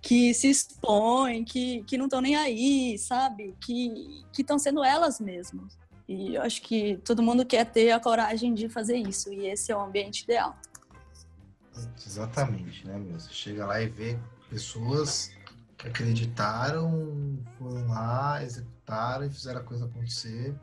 [0.00, 3.54] que se expõem, que, que não estão nem aí, sabe?
[3.60, 5.78] Que estão sendo elas mesmas.
[6.08, 9.70] E eu acho que todo mundo quer ter a coragem de fazer isso, e esse
[9.72, 10.56] é o ambiente ideal.
[12.06, 13.18] Exatamente, né, meu?
[13.18, 14.18] Você chega lá e vê
[14.50, 15.30] pessoas
[15.78, 20.54] que acreditaram, foram lá, executaram e fizeram a coisa acontecer.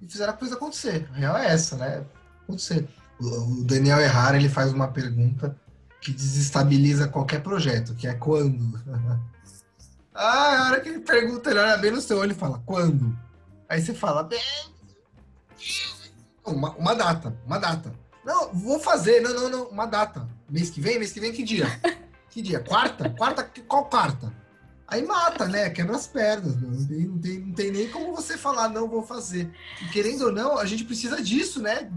[0.00, 1.08] E fizeram a coisa acontecer.
[1.12, 2.04] A real é essa, né?
[2.44, 2.88] Acontecer.
[3.20, 5.56] O Daniel Errara, ele faz uma pergunta
[6.00, 8.80] que desestabiliza qualquer projeto, que é quando?
[10.14, 13.18] ah, a hora que ele pergunta, ele olha bem no seu olho e fala, quando?
[13.68, 14.40] Aí você fala, bem,
[16.44, 17.92] uma, uma data, uma data.
[18.24, 20.28] Não, vou fazer, não, não, não, uma data.
[20.48, 21.66] Mês que vem, mês que vem, que dia?
[22.30, 22.60] Que dia?
[22.60, 23.08] Quarta?
[23.08, 23.42] Quarta?
[23.66, 24.32] Qual quarta?
[24.86, 25.70] Aí mata, né?
[25.70, 26.60] Quebra as pernas.
[26.60, 29.50] Não tem, não, tem, não tem nem como você falar, não vou fazer.
[29.82, 31.90] E querendo ou não, a gente precisa disso, né?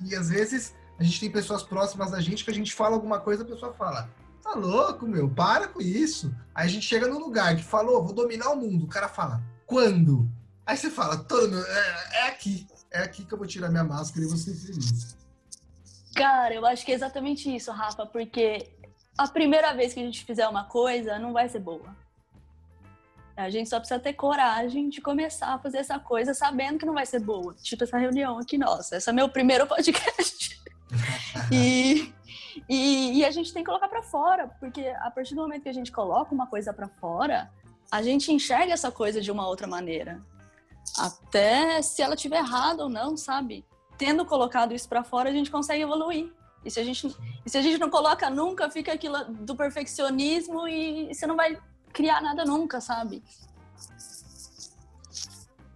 [0.00, 2.96] E, e às vezes a gente tem pessoas próximas da gente que a gente fala
[2.96, 4.10] alguma coisa, a pessoa fala,
[4.42, 6.34] tá louco, meu, para com isso.
[6.54, 8.86] Aí a gente chega num lugar que falou, vou dominar o mundo.
[8.86, 10.28] O cara fala, quando?
[10.66, 14.24] Aí você fala, todo é, é aqui é aqui que eu vou tirar minha máscara
[14.24, 15.16] e ser feliz.
[16.14, 18.68] Cara, eu acho que é exatamente isso, Rafa, porque
[19.16, 21.96] a primeira vez que a gente fizer uma coisa não vai ser boa.
[23.36, 26.92] A gente só precisa ter coragem de começar a fazer essa coisa sabendo que não
[26.92, 27.54] vai ser boa.
[27.54, 28.96] Tipo essa reunião aqui nossa.
[28.96, 30.60] Esse é meu primeiro podcast.
[31.50, 32.12] e,
[32.68, 35.68] e, e, a gente tem que colocar para fora, porque a partir do momento que
[35.68, 37.50] a gente coloca uma coisa para fora,
[37.90, 40.20] a gente enxerga essa coisa de uma outra maneira.
[40.98, 43.64] Até se ela tiver errada ou não, sabe?
[43.96, 46.32] Tendo colocado isso para fora, a gente consegue evoluir.
[46.64, 51.14] E se a gente, se a gente não coloca nunca, fica aquilo do perfeccionismo e
[51.14, 51.58] você não vai
[51.92, 53.22] criar nada nunca, sabe?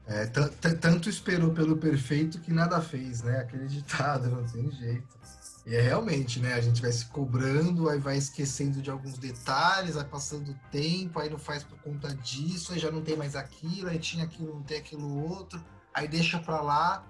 [0.07, 3.39] É, tanto esperou pelo perfeito que nada fez, né?
[3.39, 5.19] Aquele ditado, não tem jeito.
[5.67, 6.55] E é realmente, né?
[6.55, 11.19] A gente vai se cobrando, aí vai esquecendo de alguns detalhes, vai passando o tempo,
[11.19, 14.55] aí não faz por conta disso, aí já não tem mais aquilo, aí tinha aquilo,
[14.57, 17.07] não tem aquilo outro, aí deixa pra lá,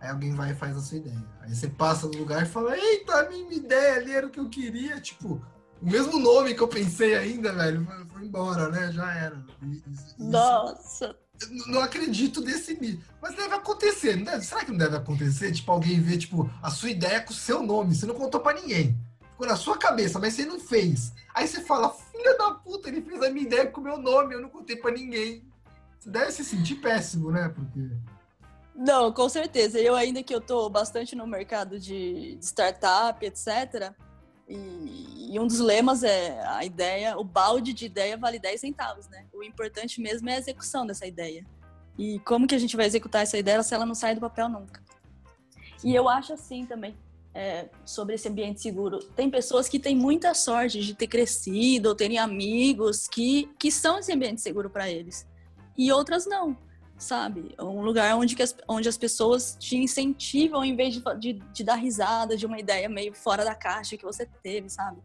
[0.00, 1.22] aí alguém vai e faz a sua ideia.
[1.42, 4.40] Aí você passa no lugar e fala, eita, a minha ideia ali era o que
[4.40, 5.44] eu queria, tipo,
[5.82, 8.90] o mesmo nome que eu pensei ainda, velho, foi embora, né?
[8.90, 9.44] Já era.
[9.62, 11.14] Isso, Nossa!
[11.66, 13.04] Não acredito nesse mito.
[13.20, 14.44] Mas deve acontecer, não deve?
[14.44, 15.52] Será que não deve acontecer?
[15.52, 18.60] Tipo, alguém vê, tipo, a sua ideia com o seu nome, você não contou para
[18.60, 18.98] ninguém.
[19.30, 21.12] Ficou na sua cabeça, mas você não fez.
[21.34, 24.34] Aí você fala, filha da puta, ele fez a minha ideia com o meu nome,
[24.34, 25.44] eu não contei para ninguém.
[25.98, 27.48] Você deve se sentir péssimo, né?
[27.48, 27.90] Porque.
[28.74, 29.78] Não, com certeza.
[29.78, 33.92] Eu ainda que eu tô bastante no mercado de startup, etc.
[34.48, 39.08] E, e, um dos lemas é a ideia, o balde de ideia vale 10 centavos,
[39.08, 39.26] né?
[39.32, 41.44] O importante mesmo é a execução dessa ideia.
[41.98, 44.48] E como que a gente vai executar essa ideia se ela não sai do papel
[44.48, 44.82] nunca?
[45.84, 46.96] E eu acho assim também,
[47.34, 48.98] é, sobre esse ambiente seguro.
[48.98, 53.98] Tem pessoas que têm muita sorte de ter crescido ou terem amigos que, que são
[53.98, 55.26] esse ambiente seguro para eles.
[55.76, 56.56] E outras não
[56.98, 57.54] sabe?
[57.58, 61.76] Um lugar onde, as, onde as pessoas te incentivam em vez de, de, de, dar
[61.76, 64.98] risada de uma ideia meio fora da caixa que você teve, sabe?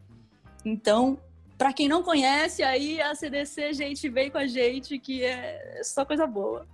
[0.64, 1.18] Então,
[1.56, 6.04] para quem não conhece, aí a CDC, gente, vem com a gente que é só
[6.04, 6.66] coisa boa.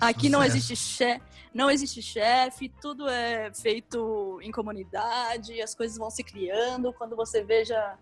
[0.00, 1.22] Aqui não existe chefe,
[1.52, 7.42] não existe chefe, tudo é feito em comunidade, as coisas vão se criando, quando você
[7.42, 7.98] vê já,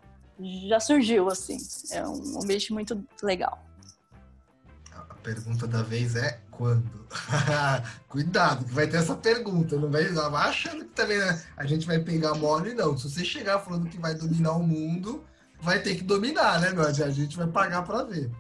[0.69, 1.59] já surgiu, assim.
[1.91, 3.65] É um ambiente muito legal.
[5.35, 7.07] Pergunta da vez é quando?
[8.09, 9.77] Cuidado, que vai ter essa pergunta.
[9.77, 12.97] Não vai, não vai achando que também né, a gente vai pegar mole, não.
[12.97, 15.23] Se você chegar falando que vai dominar o mundo,
[15.61, 16.87] vai ter que dominar, né, meu?
[16.87, 18.31] A gente vai pagar para ver.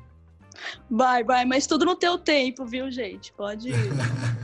[0.91, 3.33] Vai, vai, mas tudo no teu tempo, viu, gente?
[3.35, 3.71] Pode.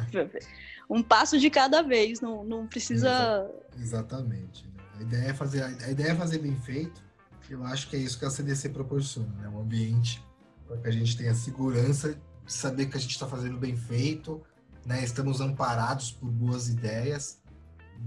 [0.88, 3.50] um passo de cada vez, não, não precisa.
[3.80, 4.68] Exatamente.
[4.98, 7.02] A ideia, é fazer, a ideia é fazer bem feito.
[7.48, 9.48] Eu acho que é isso que a CDC proporciona, né?
[9.48, 10.22] Um ambiente
[10.66, 14.42] para que a gente tenha segurança saber que a gente está fazendo bem feito,
[14.84, 15.02] né?
[15.02, 17.40] Estamos amparados por boas ideias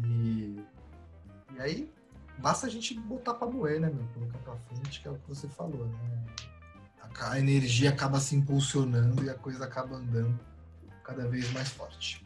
[0.03, 0.61] e,
[1.53, 1.91] e aí
[2.37, 4.05] basta a gente botar para moer, né, meu?
[4.13, 6.25] Colocar para frente, que é o que você falou, né?
[7.19, 10.39] A, energia acaba se impulsionando e a coisa acaba andando
[11.03, 12.23] cada vez mais forte.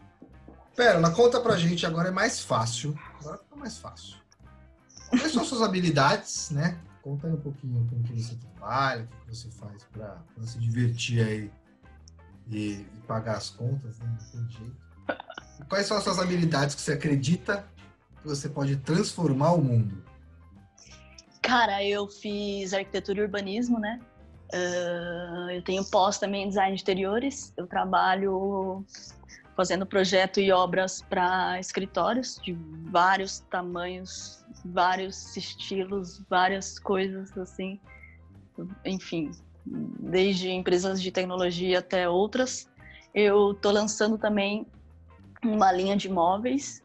[0.75, 2.97] Pérola, conta pra gente, agora é mais fácil.
[3.21, 4.17] Agora é mais fácil.
[5.09, 6.77] Quais são suas habilidades, né?
[7.01, 11.25] Conta aí um pouquinho com que você trabalha, o que você faz para se divertir
[11.25, 11.51] aí
[12.49, 14.17] e, e, pagar as contas, né?
[14.33, 14.75] Não tem jeito.
[15.69, 17.65] Quais são as suas habilidades que você acredita
[18.21, 20.03] que você pode transformar o mundo?
[21.41, 23.99] Cara, eu fiz arquitetura e urbanismo, né?
[24.53, 27.53] Uh, eu tenho pós também em design de interiores.
[27.55, 28.85] Eu trabalho
[29.55, 32.53] fazendo projeto e obras para escritórios de
[32.89, 37.79] vários tamanhos, vários estilos, várias coisas assim.
[38.85, 39.31] Enfim,
[39.65, 42.69] desde empresas de tecnologia até outras.
[43.13, 44.65] Eu estou lançando também
[45.43, 46.83] uma linha de móveis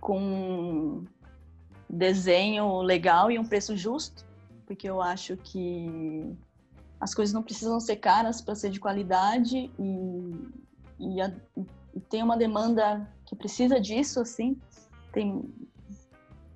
[0.00, 1.04] com
[1.88, 4.24] desenho legal e um preço justo,
[4.66, 6.36] porque eu acho que
[7.00, 10.48] as coisas não precisam ser caras para ser de qualidade e,
[10.98, 11.32] e, a,
[11.94, 14.56] e, tem uma demanda que precisa disso, assim.
[15.12, 15.44] Tem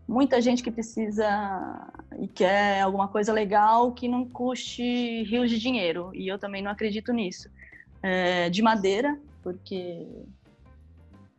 [0.09, 6.11] muita gente que precisa e quer alguma coisa legal que não custe rios de dinheiro,
[6.14, 7.50] e eu também não acredito nisso.
[8.02, 10.06] É, de madeira, porque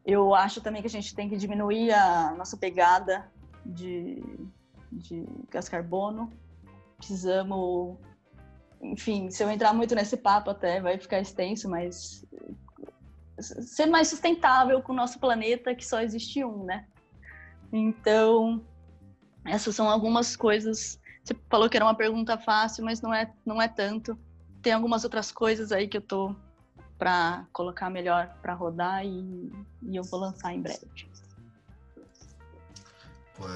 [0.05, 3.31] eu acho também que a gente tem que diminuir a nossa pegada
[3.65, 4.23] de,
[4.91, 6.31] de gás carbono.
[6.97, 7.97] Precisamos
[8.81, 12.25] enfim, se eu entrar muito nesse papo até vai ficar extenso, mas
[13.39, 16.87] ser mais sustentável com o nosso planeta, que só existe um, né?
[17.71, 18.63] Então,
[19.45, 20.99] essas são algumas coisas.
[21.23, 24.17] Você falou que era uma pergunta fácil, mas não é, não é tanto.
[24.61, 26.35] Tem algumas outras coisas aí que eu tô
[26.97, 29.51] para colocar melhor para rodar e,
[29.81, 30.87] e eu vou lançar em breve.
[33.35, 33.47] Pô,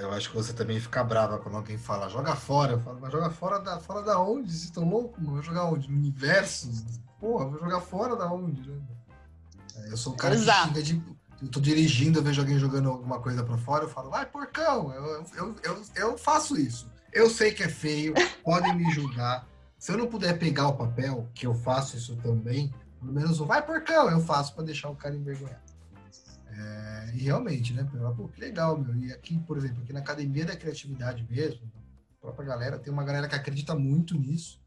[0.00, 2.74] eu acho que você também fica brava quando alguém fala, joga fora.
[2.74, 4.48] Eu falo, mas joga fora da, fora da onde?
[4.48, 5.24] Vocês estão loucos?
[5.24, 5.90] Vou jogar onde?
[5.90, 6.70] No universo?
[7.18, 8.68] Porra, vou jogar fora da onde?
[8.68, 8.80] Né?
[9.76, 10.72] É, eu sou o cara Exato.
[10.72, 11.13] que xinga de.
[11.44, 14.90] Eu tô dirigindo, eu vejo alguém jogando alguma coisa para fora, eu falo, vai, porcão,
[14.94, 16.90] eu, eu, eu, eu faço isso.
[17.12, 19.46] Eu sei que é feio, podem me julgar.
[19.78, 23.44] Se eu não puder pegar o papel, que eu faço isso também, pelo menos o
[23.44, 25.62] vai, porcão, eu faço para deixar o cara envergonhado.
[26.48, 27.86] É, e realmente, né?
[28.16, 28.96] Pô, que legal, meu.
[28.96, 31.70] E aqui, por exemplo, aqui na Academia da Criatividade mesmo,
[32.16, 34.62] a própria galera, tem uma galera que acredita muito nisso.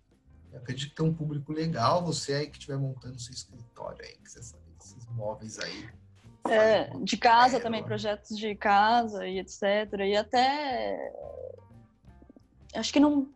[0.51, 4.15] Eu acredito que tem um público legal, você aí que estiver montando seu escritório aí,
[4.17, 5.89] que você sabe esses móveis aí.
[6.45, 9.61] É, de casa também, projetos de casa e etc.
[10.05, 11.13] E até.
[12.73, 13.27] Acho que não.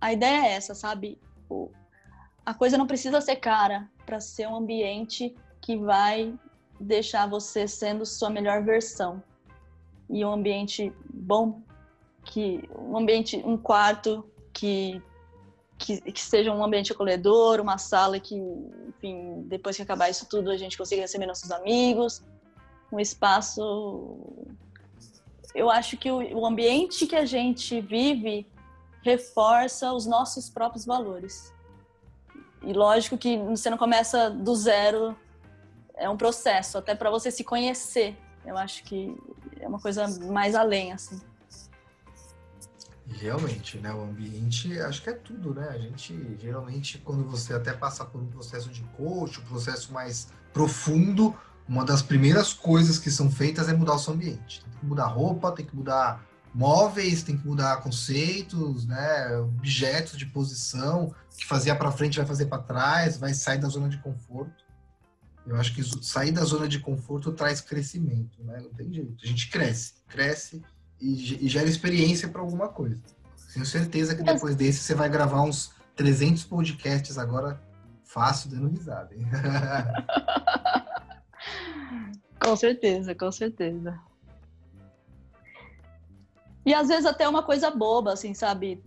[0.00, 1.18] A ideia é essa, sabe?
[1.48, 1.70] O...
[2.44, 6.34] A coisa não precisa ser cara para ser um ambiente que vai
[6.78, 9.22] deixar você sendo sua melhor versão.
[10.10, 11.62] E um ambiente bom,
[12.24, 15.02] que um ambiente, um quarto que,
[15.78, 20.50] que, que seja um ambiente acolhedor, uma sala que, enfim, depois que acabar isso tudo,
[20.50, 22.22] a gente consiga receber nossos amigos,
[22.90, 24.18] um espaço.
[25.54, 28.46] Eu acho que o, o ambiente que a gente vive
[29.02, 31.52] reforça os nossos próprios valores.
[32.62, 35.16] E lógico que você não começa do zero
[35.94, 38.16] é um processo, até para você se conhecer.
[38.44, 39.14] Eu acho que
[39.60, 41.20] é uma coisa mais além, assim.
[43.20, 43.92] Realmente, né?
[43.92, 45.68] O ambiente, acho que é tudo, né?
[45.68, 50.28] A gente, geralmente, quando você até passa por um processo de coach, um processo mais
[50.52, 51.34] profundo,
[51.68, 54.62] uma das primeiras coisas que são feitas é mudar o seu ambiente.
[54.62, 59.36] Tem que mudar roupa, tem que mudar móveis, tem que mudar conceitos, né?
[59.38, 63.88] Objetos de posição, que fazia para frente vai fazer para trás, vai sair da zona
[63.88, 64.64] de conforto.
[65.46, 68.60] Eu acho que sair da zona de conforto traz crescimento, né?
[68.60, 69.16] Não tem jeito.
[69.22, 70.62] A gente cresce, cresce
[71.04, 72.98] e, gera experiência para alguma coisa.
[73.52, 77.60] Tenho certeza que depois desse você vai gravar uns 300 podcasts agora
[78.02, 79.14] fácil, dando risada.
[79.14, 79.26] Hein?
[82.42, 84.00] com certeza, com certeza.
[86.64, 88.82] E às vezes até uma coisa boba, assim, sabe?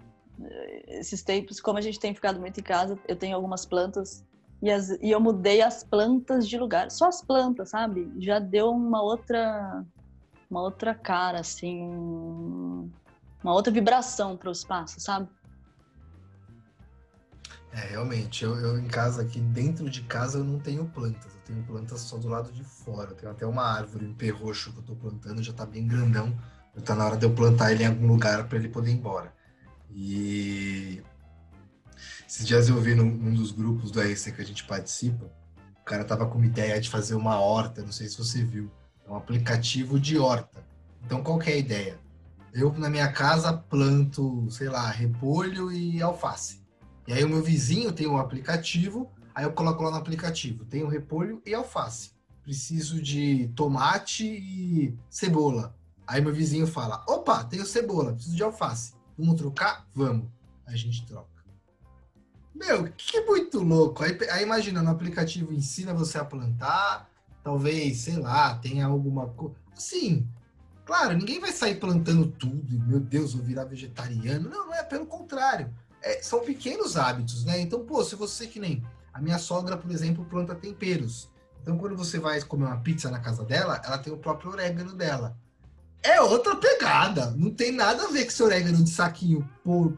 [0.87, 4.25] Esses tempos, como a gente tem ficado muito em casa, eu tenho algumas plantas
[4.61, 6.89] e, as, e eu mudei as plantas de lugar.
[6.89, 8.11] Só as plantas, sabe?
[8.17, 9.85] Já deu uma outra
[10.49, 11.81] uma outra cara, assim,
[13.43, 15.29] uma outra vibração para o espaço, sabe?
[17.71, 21.33] É, realmente, eu, eu, em casa aqui, dentro de casa, eu não tenho plantas.
[21.33, 23.11] Eu tenho plantas só do lado de fora.
[23.11, 25.85] Eu tenho até uma árvore, um pé roxo que eu tô plantando, já tá bem
[25.85, 26.35] grandão.
[26.75, 28.95] Já tá na hora de eu plantar ele em algum lugar para ele poder ir
[28.95, 29.33] embora.
[29.91, 31.03] E
[32.27, 35.25] esses dias eu vi num, num dos grupos do RC que a gente participa,
[35.81, 38.71] o cara tava com uma ideia de fazer uma horta, não sei se você viu.
[39.07, 40.65] É um aplicativo de horta.
[41.05, 41.99] Então, qual que é a ideia?
[42.53, 46.61] Eu, na minha casa, planto, sei lá, repolho e alface.
[47.07, 50.83] E aí o meu vizinho tem um aplicativo, aí eu coloco lá no aplicativo, tem
[50.83, 52.11] o repolho e alface.
[52.43, 55.75] Preciso de tomate e cebola.
[56.05, 58.93] Aí meu vizinho fala: opa, tenho cebola, preciso de alface.
[59.17, 59.87] Vamos trocar?
[59.93, 60.27] Vamos.
[60.65, 61.37] A gente troca.
[62.53, 64.03] Meu, que muito louco.
[64.03, 67.09] Aí, aí imagina, no aplicativo ensina você a plantar,
[67.47, 69.55] talvez, sei lá, tenha alguma coisa.
[69.73, 70.27] Sim,
[70.85, 74.49] claro, ninguém vai sair plantando tudo, meu Deus, vou virar vegetariano.
[74.49, 77.59] Não, não é, pelo contrário é, são pequenos hábitos, né?
[77.61, 78.83] Então, pô, se você que nem
[79.13, 81.29] a minha sogra, por exemplo, planta temperos.
[81.61, 84.93] Então, quando você vai comer uma pizza na casa dela, ela tem o próprio orégano
[84.93, 85.37] dela.
[86.03, 87.31] É outra pegada.
[87.31, 89.93] Não tem nada a ver com esse orégano de saquinho pô,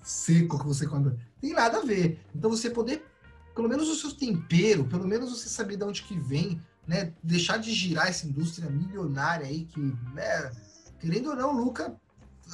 [0.00, 1.16] seco que você come.
[1.40, 2.20] Tem nada a ver.
[2.34, 3.04] Então, você poder,
[3.52, 7.12] pelo menos o seu tempero, pelo menos você saber de onde que vem, né?
[7.22, 9.80] Deixar de girar essa indústria milionária aí que,
[10.12, 10.50] né?
[10.98, 11.94] Querendo ou não, Luca,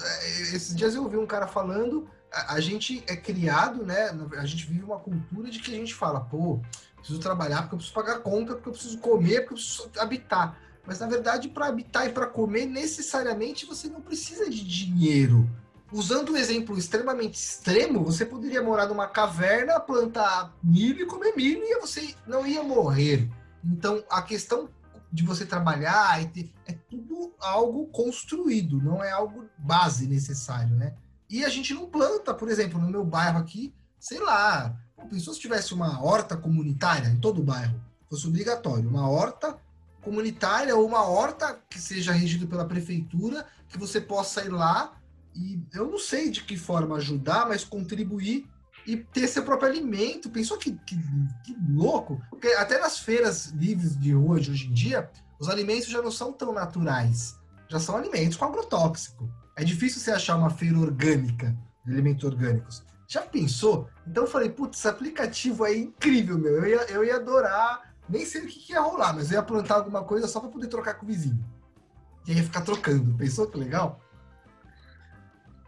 [0.00, 4.10] é, esses dias eu ouvi um cara falando a, gente é criado, né?
[4.36, 6.60] A gente vive uma cultura de que a gente fala, pô,
[6.96, 10.58] preciso trabalhar porque eu preciso pagar conta, porque eu preciso comer, porque eu preciso habitar.
[10.86, 15.48] Mas na verdade, para habitar e para comer, necessariamente você não precisa de dinheiro.
[15.92, 21.62] Usando um exemplo extremamente extremo, você poderia morar numa caverna, plantar milho e comer milho
[21.64, 23.28] e você não ia morrer.
[23.64, 24.68] Então, a questão
[25.12, 26.22] de você trabalhar
[26.66, 30.94] é tudo algo construído, não é algo base necessário, né?
[31.28, 34.76] E a gente não planta, por exemplo, no meu bairro aqui, sei lá,
[35.08, 39.56] pensou se tivesse uma horta comunitária em todo o bairro, fosse obrigatório, uma horta
[40.00, 44.96] comunitária ou uma horta que seja regida pela prefeitura, que você possa ir lá
[45.34, 48.48] e eu não sei de que forma ajudar, mas contribuir
[48.90, 50.28] e ter seu próprio alimento.
[50.28, 50.96] Pensou que, que,
[51.44, 52.20] que louco?
[52.28, 56.10] Porque até nas feiras livres de rua de hoje em dia, os alimentos já não
[56.10, 57.36] são tão naturais,
[57.68, 59.30] já são alimentos com agrotóxico.
[59.56, 62.82] É difícil você achar uma feira orgânica de alimentos orgânicos.
[63.06, 63.88] Já pensou?
[64.06, 66.56] Então eu falei, putz, esse aplicativo é incrível, meu.
[66.56, 67.94] Eu ia, eu ia adorar.
[68.08, 70.48] Nem sei o que, que ia rolar, mas eu ia plantar alguma coisa só para
[70.48, 71.38] poder trocar com o vizinho.
[72.26, 73.16] E aí ia ficar trocando.
[73.16, 74.00] Pensou que legal?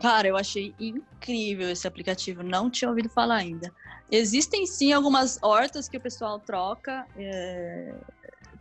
[0.03, 2.43] Cara, eu achei incrível esse aplicativo.
[2.43, 3.73] Não tinha ouvido falar ainda.
[4.11, 7.07] Existem sim algumas hortas que o pessoal troca.
[7.17, 7.95] É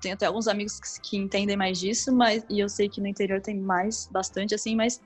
[0.02, 3.08] tenho até alguns amigos que, que, entendem mais disso, mas e eu sei que no
[3.08, 5.00] interior tem mais, bastante assim, mas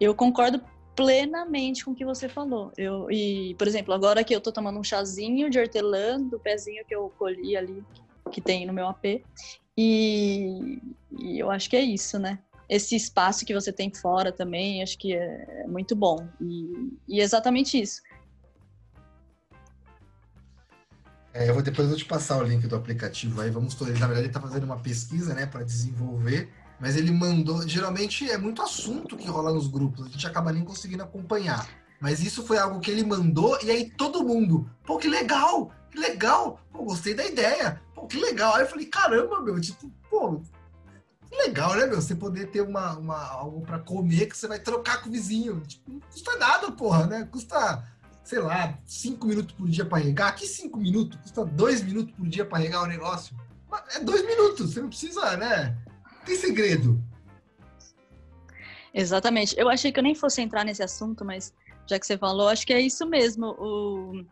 [0.00, 0.60] eu concordo
[0.96, 2.72] plenamente com o que você falou.
[2.76, 6.84] Eu, e, por exemplo, agora que eu tô tomando um chazinho de hortelã do pezinho
[6.84, 7.82] que eu colhi ali,
[8.32, 9.24] que tem no meu AP,
[9.78, 10.78] e,
[11.18, 12.40] e eu acho que é isso, né?
[12.70, 16.28] Esse espaço que você tem fora também, acho que é, é muito bom.
[16.40, 18.00] E, e exatamente isso.
[21.34, 23.50] É, eu vou depois eu vou te passar o link do aplicativo aí.
[23.50, 26.48] Vamos, na verdade, ele está fazendo uma pesquisa, né, para desenvolver
[26.80, 27.68] mas ele mandou.
[27.68, 31.68] Geralmente é muito assunto que rola nos grupos, a gente acaba nem conseguindo acompanhar.
[32.00, 35.98] Mas isso foi algo que ele mandou e aí todo mundo, pô, que legal, que
[35.98, 38.54] legal, pô, gostei da ideia, pô, que legal.
[38.54, 40.40] Aí eu falei, caramba, meu, tipo, pô,
[41.36, 42.00] legal, né, meu?
[42.00, 45.60] Você poder ter uma, uma, algo para comer que você vai trocar com o vizinho.
[45.60, 47.28] Tipo, não custa nada, porra, né?
[47.30, 47.84] Custa,
[48.24, 50.34] sei lá, cinco minutos por dia para regar.
[50.34, 51.18] Que cinco minutos?
[51.20, 53.36] Custa dois minutos por dia para regar o negócio.
[53.94, 55.76] É dois minutos, você não precisa, né?
[56.24, 57.02] tem segredo.
[58.92, 59.54] Exatamente.
[59.58, 61.52] Eu achei que eu nem fosse entrar nesse assunto, mas
[61.86, 63.46] já que você falou, acho que é isso mesmo.
[63.58, 64.24] O...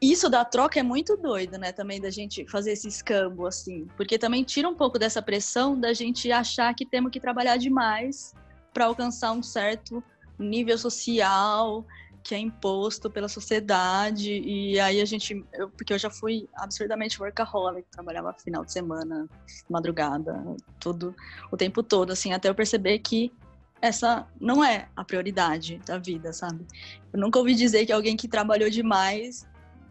[0.00, 1.72] Isso da troca é muito doido, né?
[1.72, 3.86] Também da gente fazer esse escambo, assim.
[3.96, 8.32] Porque também tira um pouco dessa pressão da gente achar que temos que trabalhar demais
[8.72, 10.02] para alcançar um certo
[10.38, 11.84] nível social
[12.22, 14.32] que é imposto pela sociedade.
[14.32, 15.44] E aí a gente.
[15.52, 19.26] Eu, porque eu já fui absurdamente workaholic, trabalhava final de semana,
[19.68, 20.44] madrugada,
[20.78, 21.14] tudo,
[21.50, 23.32] o tempo todo, assim, até eu perceber que
[23.80, 26.66] essa não é a prioridade da vida, sabe?
[27.12, 29.48] Eu nunca ouvi dizer que alguém que trabalhou demais,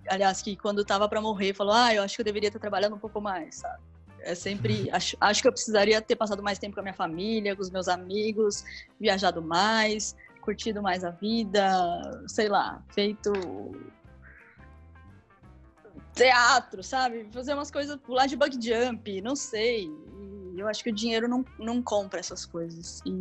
[0.09, 2.95] aliás, que quando estava para morrer, falou: Ah, eu acho que eu deveria estar trabalhando
[2.95, 3.81] um pouco mais, sabe?
[4.21, 4.89] É sempre.
[4.91, 7.69] Acho, acho que eu precisaria ter passado mais tempo com a minha família, com os
[7.69, 8.63] meus amigos,
[8.99, 10.15] viajado mais
[10.47, 13.33] curtido mais a vida, sei lá, feito
[16.13, 17.27] teatro, sabe?
[17.33, 19.91] Fazer umas coisas, pular de bug jump, não sei.
[20.55, 23.01] E eu acho que o dinheiro não, não compra essas coisas.
[23.05, 23.11] E,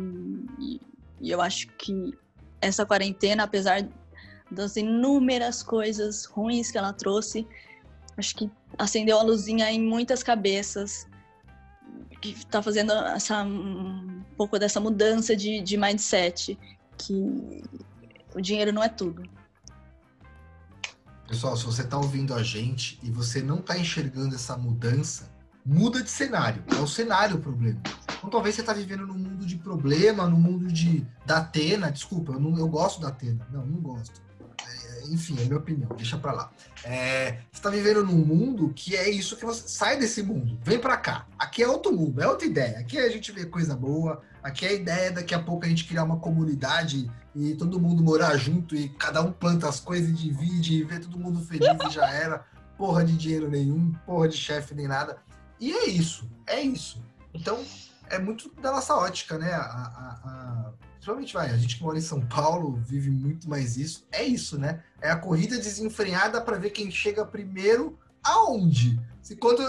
[0.57, 0.81] e,
[1.19, 2.17] e eu acho que
[2.61, 3.85] essa quarentena, apesar
[4.49, 7.47] das inúmeras coisas ruins que ela trouxe,
[8.17, 11.07] acho que acendeu a luzinha em muitas cabeças
[12.21, 16.57] que está fazendo essa um pouco dessa mudança de, de mindset
[16.97, 17.63] que
[18.33, 19.23] o dinheiro não é tudo.
[21.27, 25.29] Pessoal, se você está ouvindo a gente e você não está enxergando essa mudança,
[25.65, 26.63] muda de cenário.
[26.75, 27.81] É o cenário o problema.
[28.17, 31.91] Então talvez você está vivendo num mundo de problema, no mundo de da Atena.
[31.91, 33.45] Desculpa, eu, não, eu gosto da Atena.
[33.51, 34.21] Não, não gosto.
[34.97, 35.89] É, enfim, é minha opinião.
[35.95, 36.51] Deixa para lá.
[36.83, 40.79] É, você está vivendo num mundo que é isso que você sai desse mundo, vem
[40.79, 41.27] para cá.
[41.37, 42.79] Aqui é outro mundo, é outra ideia.
[42.79, 44.21] Aqui a gente vê coisa boa.
[44.41, 48.03] Aqui é a ideia daqui a pouco a gente criar uma comunidade e todo mundo
[48.03, 51.67] morar junto e cada um planta as coisas e divide e vê todo mundo feliz
[51.87, 52.45] e já era.
[52.77, 55.17] Porra de dinheiro nenhum, porra de chefe nem nada.
[55.59, 57.03] E é isso, é isso.
[57.33, 57.63] Então,
[58.09, 59.51] é muito da nossa ótica, né?
[59.51, 60.73] A, a, a...
[61.07, 64.05] Principalmente, vai, a gente que mora em São Paulo vive muito mais isso.
[64.11, 64.83] É isso, né?
[64.99, 68.99] É a corrida desenfreada para ver quem chega primeiro aonde?
[69.21, 69.63] Se quando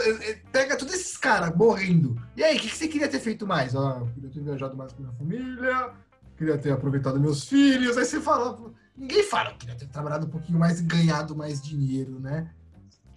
[0.51, 2.20] pega todos esses caras morrendo.
[2.36, 3.76] E aí, o que, que, você queria ter feito mais?
[3.76, 5.93] Ah, queria ter viajado mais com minha família,
[6.36, 7.97] queria ter aproveitado meus filhos.
[7.97, 8.59] Aí você fala,
[8.97, 12.51] ninguém fala, queria ter trabalhado um pouquinho mais e ganhado mais dinheiro, né?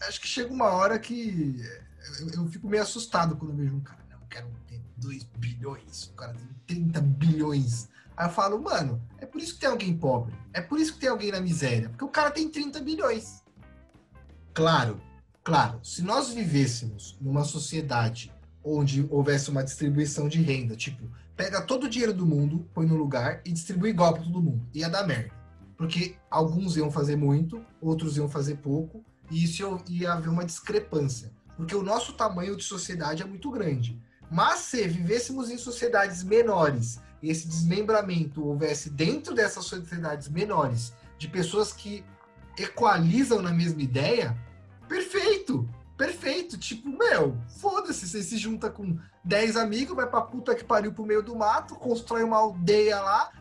[0.08, 1.60] Acho que chega uma hora que
[2.20, 5.24] eu, eu fico meio assustado quando eu vejo um cara, não, eu quero ter 2
[5.40, 6.36] bilhões, o cara
[6.68, 7.90] tem 30 bilhões.
[8.22, 11.00] Aí eu falo, mano, é por isso que tem alguém pobre, é por isso que
[11.00, 13.44] tem alguém na miséria, porque o cara tem 30 bilhões.
[14.54, 15.02] Claro,
[15.44, 18.32] claro, se nós vivêssemos numa sociedade
[18.64, 21.04] onde houvesse uma distribuição de renda, tipo,
[21.36, 24.70] pega todo o dinheiro do mundo, põe no lugar e distribui igual para todo mundo.
[24.72, 25.34] Ia dar merda.
[25.76, 31.34] Porque alguns iam fazer muito, outros iam fazer pouco, e isso ia haver uma discrepância.
[31.58, 34.00] Porque o nosso tamanho de sociedade é muito grande.
[34.30, 41.28] Mas se vivêssemos em sociedades menores e esse desmembramento houvesse dentro dessas sociedades menores de
[41.28, 42.04] pessoas que
[42.58, 44.38] equalizam na mesma ideia,
[44.88, 45.70] perfeito!
[45.98, 50.92] Perfeito, tipo, meu, foda-se, você se junta com 10 amigos, vai pra puta que pariu
[50.92, 53.32] pro meio do mato, constrói uma aldeia lá,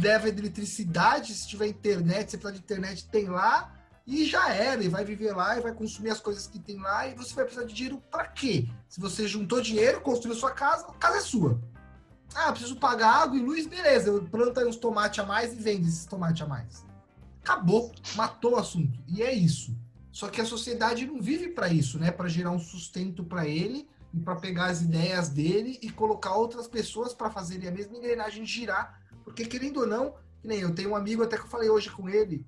[0.00, 3.70] leva eletricidade, se tiver internet, se precisar de internet, tem lá,
[4.06, 7.06] e já era, e vai viver lá e vai consumir as coisas que tem lá,
[7.06, 8.66] e você vai precisar de dinheiro para quê?
[8.88, 11.60] Se você juntou dinheiro, construiu sua casa, a casa é sua.
[12.38, 15.88] Ah, preciso pagar água e luz, beleza, eu planto uns tomates a mais e vende
[15.88, 16.84] esses tomates a mais.
[17.42, 19.00] Acabou, matou o assunto.
[19.08, 19.74] E é isso.
[20.12, 22.10] Só que a sociedade não vive para isso, né?
[22.10, 26.68] Para gerar um sustento para ele e para pegar as ideias dele e colocar outras
[26.68, 29.00] pessoas para fazerem a mesma engrenagem girar.
[29.24, 31.90] Porque querendo ou não, que nem eu tenho um amigo até que eu falei hoje
[31.90, 32.46] com ele.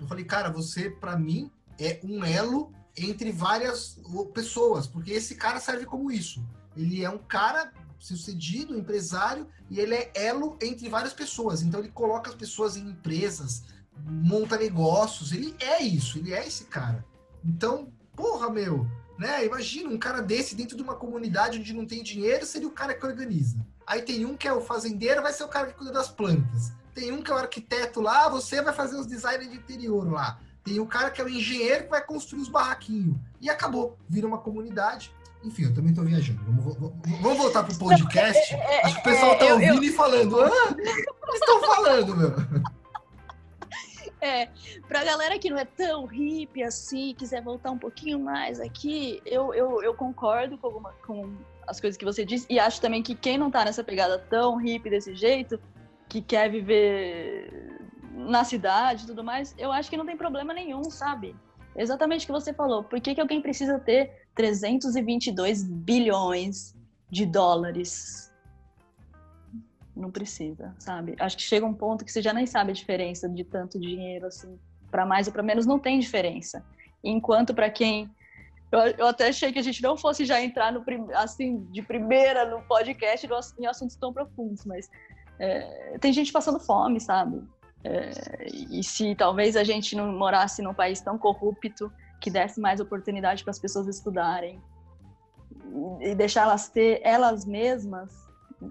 [0.00, 4.00] Eu falei, cara, você para mim é um elo entre várias
[4.32, 6.42] pessoas, porque esse cara serve como isso.
[6.74, 7.72] Ele é um cara
[8.02, 11.62] sucedido, empresário, e ele é elo entre várias pessoas.
[11.62, 13.62] Então ele coloca as pessoas em empresas,
[14.04, 17.04] monta negócios, ele é isso, ele é esse cara.
[17.44, 19.46] Então, porra, meu, né?
[19.46, 22.92] Imagina um cara desse dentro de uma comunidade onde não tem dinheiro, seria o cara
[22.92, 23.64] que organiza.
[23.86, 26.72] Aí tem um que é o fazendeiro, vai ser o cara que cuida das plantas.
[26.92, 30.40] Tem um que é o arquiteto lá, você vai fazer os designs de interior lá.
[30.64, 33.16] Tem o cara que é o engenheiro que vai construir os barraquinhos.
[33.40, 35.14] E acabou, vira uma comunidade.
[35.44, 36.40] Enfim, eu também tô viajando.
[36.44, 36.76] Vamos,
[37.20, 38.54] vamos, voltar pro podcast.
[38.54, 39.82] É, é, Acho que o pessoal tá ouvindo eu, eu...
[39.82, 40.40] e falando.
[40.40, 40.76] Ah,
[41.34, 42.32] estão falando, meu?
[44.24, 44.48] É,
[44.86, 49.52] pra galera que não é tão hippie assim, quiser voltar um pouquinho mais aqui, eu,
[49.52, 51.34] eu, eu concordo com, alguma, com
[51.66, 54.58] as coisas que você disse, e acho também que quem não tá nessa pegada tão
[54.58, 55.58] hippie desse jeito,
[56.08, 57.80] que quer viver
[58.14, 61.34] na cidade e tudo mais, eu acho que não tem problema nenhum, sabe?
[61.74, 62.84] Exatamente o que você falou.
[62.84, 66.74] Por que, que alguém precisa ter 322 bilhões
[67.10, 68.32] de dólares
[69.94, 71.14] não precisa, sabe?
[71.18, 74.26] Acho que chega um ponto que você já nem sabe a diferença de tanto dinheiro
[74.26, 74.58] assim,
[74.90, 76.64] para mais ou para menos não tem diferença.
[77.04, 78.10] Enquanto para quem
[78.98, 80.82] eu, até achei que a gente não fosse já entrar no
[81.14, 83.28] assim de primeira no podcast
[83.58, 84.88] em assuntos tão profundos, mas
[85.38, 87.42] é, tem gente passando fome, sabe?
[87.84, 92.80] É, e se talvez a gente não morasse num país tão corrupto que desse mais
[92.80, 94.62] oportunidade para as pessoas estudarem
[96.00, 98.22] e deixar elas ter elas mesmas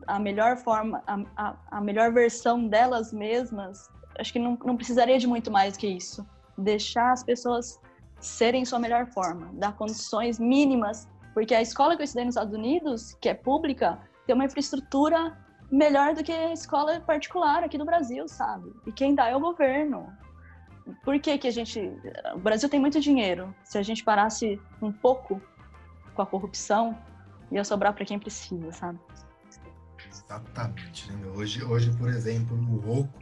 [0.08, 5.20] a melhor forma, a, a, a, melhor versão delas mesmas, acho que não, não precisaria
[5.20, 6.26] de muito mais que isso.
[6.58, 7.78] Deixar as pessoas
[8.20, 12.54] serem sua melhor forma, dar condições mínimas, porque a escola que eu estudei nos Estados
[12.54, 15.38] Unidos, que é pública, tem uma infraestrutura
[15.70, 18.72] melhor do que a escola particular aqui no Brasil, sabe?
[18.86, 20.08] E quem dá é o governo.
[21.04, 21.80] Por que que a gente...
[22.34, 23.54] O Brasil tem muito dinheiro.
[23.64, 25.42] Se a gente parasse um pouco
[26.14, 26.98] com a corrupção,
[27.52, 29.00] ia sobrar para quem precisa, sabe?
[30.10, 31.12] Exatamente.
[31.12, 31.28] Né?
[31.36, 33.20] Hoje, hoje, por exemplo, o Roco,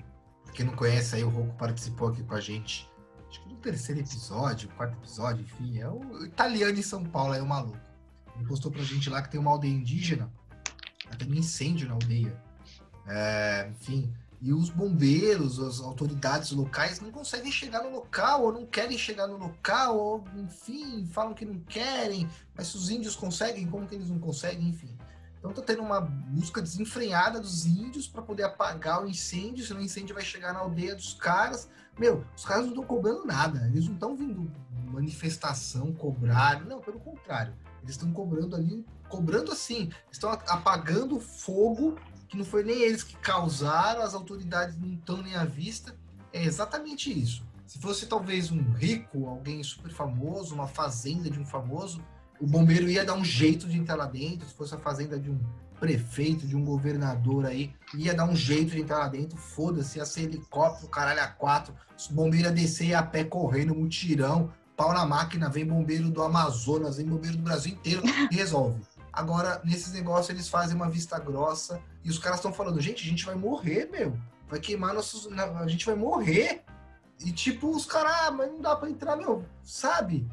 [0.53, 2.89] quem não conhece aí, o Roco participou aqui com a gente,
[3.29, 7.41] acho que no terceiro episódio, quarto episódio, enfim, é o italiano em São Paulo, é
[7.41, 7.79] o maluco.
[8.35, 10.31] Ele postou pra gente lá que tem uma aldeia indígena,
[11.11, 12.35] até um incêndio na aldeia.
[13.07, 18.65] É, enfim, e os bombeiros, as autoridades locais não conseguem chegar no local, ou não
[18.65, 23.67] querem chegar no local, ou enfim, falam que não querem, mas se os índios conseguem,
[23.67, 24.97] como que eles não conseguem, enfim.
[25.39, 29.83] Então tá tendo uma busca desenfreada dos índios para poder apagar o incêndio, senão o
[29.83, 31.69] incêndio vai chegar na aldeia dos caras.
[31.97, 34.51] Meu, os caras não estão cobrando nada, eles não estão vindo
[34.89, 37.53] manifestação, cobrar, não, pelo contrário.
[37.81, 41.95] Eles estão cobrando ali, cobrando assim, estão apagando fogo
[42.29, 45.95] que não foi nem eles que causaram, as autoridades não estão nem à vista.
[46.31, 47.43] É exatamente isso.
[47.65, 52.01] Se fosse talvez um rico, alguém super famoso, uma fazenda de um famoso,
[52.39, 55.29] o bombeiro ia dar um jeito de entrar lá dentro, se fosse a fazenda de
[55.29, 55.39] um
[55.79, 60.05] prefeito, de um governador aí, ia dar um jeito de entrar lá dentro, foda-se, ia
[60.05, 65.05] ser helicóptero, caralho, a quatro, os bombeiros ia descer a pé correndo, mutirão, pau na
[65.05, 68.01] máquina, vem bombeiro do Amazonas, vem bombeiro do Brasil inteiro
[68.31, 68.81] resolve.
[69.19, 73.09] Agora, nesses negócios, eles fazem uma vista grossa e os caras estão falando, gente, a
[73.09, 74.17] gente vai morrer, meu.
[74.47, 75.27] Vai queimar nossos.
[75.37, 76.63] A gente vai morrer.
[77.19, 80.25] E tipo, os caras, ah, mas não dá pra entrar, meu, sabe?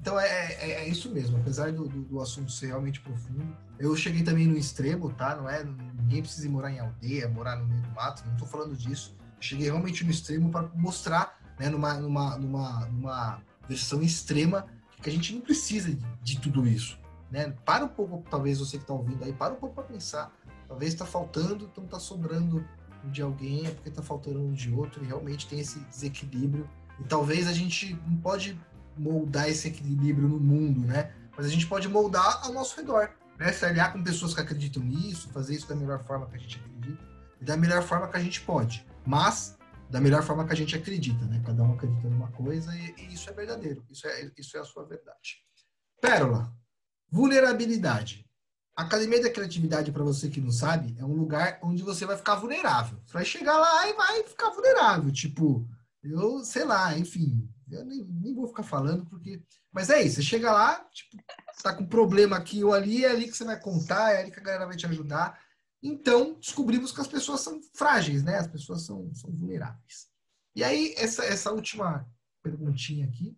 [0.00, 3.56] Então é, é, é isso mesmo, apesar do, do, do, assunto ser realmente profundo.
[3.76, 5.34] Eu cheguei também no extremo, tá?
[5.34, 5.64] Não é.
[5.64, 9.16] Ninguém precisa ir morar em aldeia, morar no meio do mato, não tô falando disso.
[9.40, 14.64] Cheguei realmente no extremo para mostrar, né, numa, numa, numa, numa versão extrema,
[15.02, 16.96] que a gente não precisa de, de tudo isso.
[17.30, 17.54] Né?
[17.64, 20.32] Para um pouco, talvez você que está ouvindo aí, para um pouco para pensar.
[20.66, 22.66] Talvez está faltando, então está sobrando
[23.04, 26.68] de alguém, é porque está faltando de outro, e realmente tem esse desequilíbrio.
[27.00, 28.58] E talvez a gente não pode
[28.96, 31.12] moldar esse equilíbrio no mundo, né?
[31.36, 33.52] Mas a gente pode moldar ao nosso redor, né?
[33.52, 36.58] Se aliar com pessoas que acreditam nisso, fazer isso da melhor forma que a gente
[36.58, 37.02] acredita,
[37.40, 38.84] e da melhor forma que a gente pode.
[39.06, 39.56] Mas
[39.88, 41.40] da melhor forma que a gente acredita, né?
[41.44, 43.84] Cada um acredita numa coisa e, e isso é verdadeiro.
[43.88, 45.42] Isso é, isso é a sua verdade.
[46.00, 46.52] Pérola,
[47.10, 48.24] vulnerabilidade.
[48.76, 52.16] A Academia da Criatividade, para você que não sabe, é um lugar onde você vai
[52.16, 53.00] ficar vulnerável.
[53.04, 55.10] Você vai chegar lá e vai ficar vulnerável.
[55.10, 55.68] Tipo,
[56.02, 59.42] eu sei lá, enfim, eu nem, nem, vou ficar falando, porque.
[59.72, 61.16] Mas é isso, você chega lá, tipo,
[61.62, 64.38] tá com problema aqui ou ali, é ali que você vai contar, é ali que
[64.38, 65.38] a galera vai te ajudar.
[65.82, 68.36] Então, descobrimos que as pessoas são frágeis, né?
[68.36, 70.08] As pessoas são, são vulneráveis.
[70.54, 72.08] E aí, essa, essa última
[72.42, 73.36] perguntinha aqui,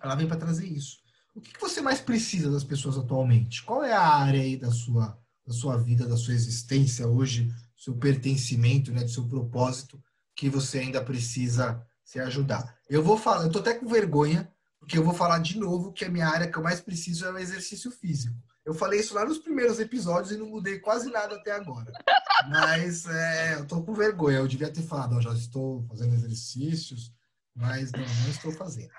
[0.00, 1.03] ela vem para trazer isso.
[1.34, 3.62] O que, você mais precisa das pessoas atualmente?
[3.64, 7.94] Qual é a área aí da sua, da sua vida, da sua existência hoje, seu
[7.96, 10.00] pertencimento, né, do seu propósito,
[10.36, 12.78] que você ainda precisa se ajudar?
[12.88, 16.04] Eu vou falar, eu tô até com vergonha, porque eu vou falar de novo que
[16.04, 18.36] a minha área que eu mais preciso é o exercício físico.
[18.64, 21.92] Eu falei isso lá nos primeiros episódios e não mudei quase nada até agora.
[22.48, 24.38] Mas é, eu tô com vergonha.
[24.38, 27.12] Eu devia ter falado, ó, já estou fazendo exercícios,
[27.54, 28.90] mas não, não estou fazendo.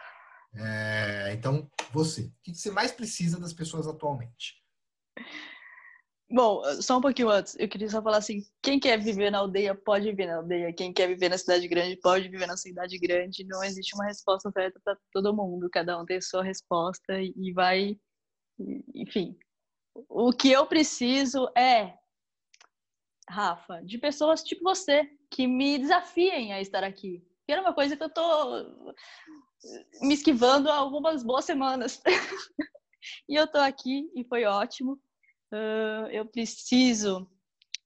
[0.57, 4.63] É, então, você, o que você mais precisa das pessoas atualmente?
[6.29, 9.75] Bom, só um pouquinho antes, eu queria só falar assim: quem quer viver na aldeia
[9.75, 13.45] pode viver na aldeia, quem quer viver na cidade grande pode viver na cidade grande.
[13.45, 17.99] Não existe uma resposta certa para todo mundo, cada um tem sua resposta e vai,
[18.93, 19.37] enfim.
[20.09, 21.97] O que eu preciso é,
[23.29, 27.23] Rafa, de pessoas tipo você que me desafiem a estar aqui.
[27.45, 28.23] Que era uma coisa que eu tô
[30.01, 32.01] me esquivando há algumas boas semanas.
[33.29, 34.93] e eu tô aqui e foi ótimo.
[35.51, 37.29] Uh, eu preciso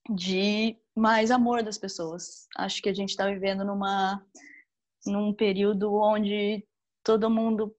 [0.08, 2.46] de mais amor das pessoas.
[2.56, 4.24] Acho que a gente está vivendo numa
[5.06, 6.66] num período onde
[7.02, 7.74] todo mundo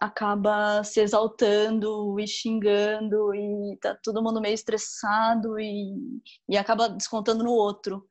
[0.00, 7.44] acaba se exaltando e xingando e tá todo mundo meio estressado e, e acaba descontando
[7.44, 8.06] no outro.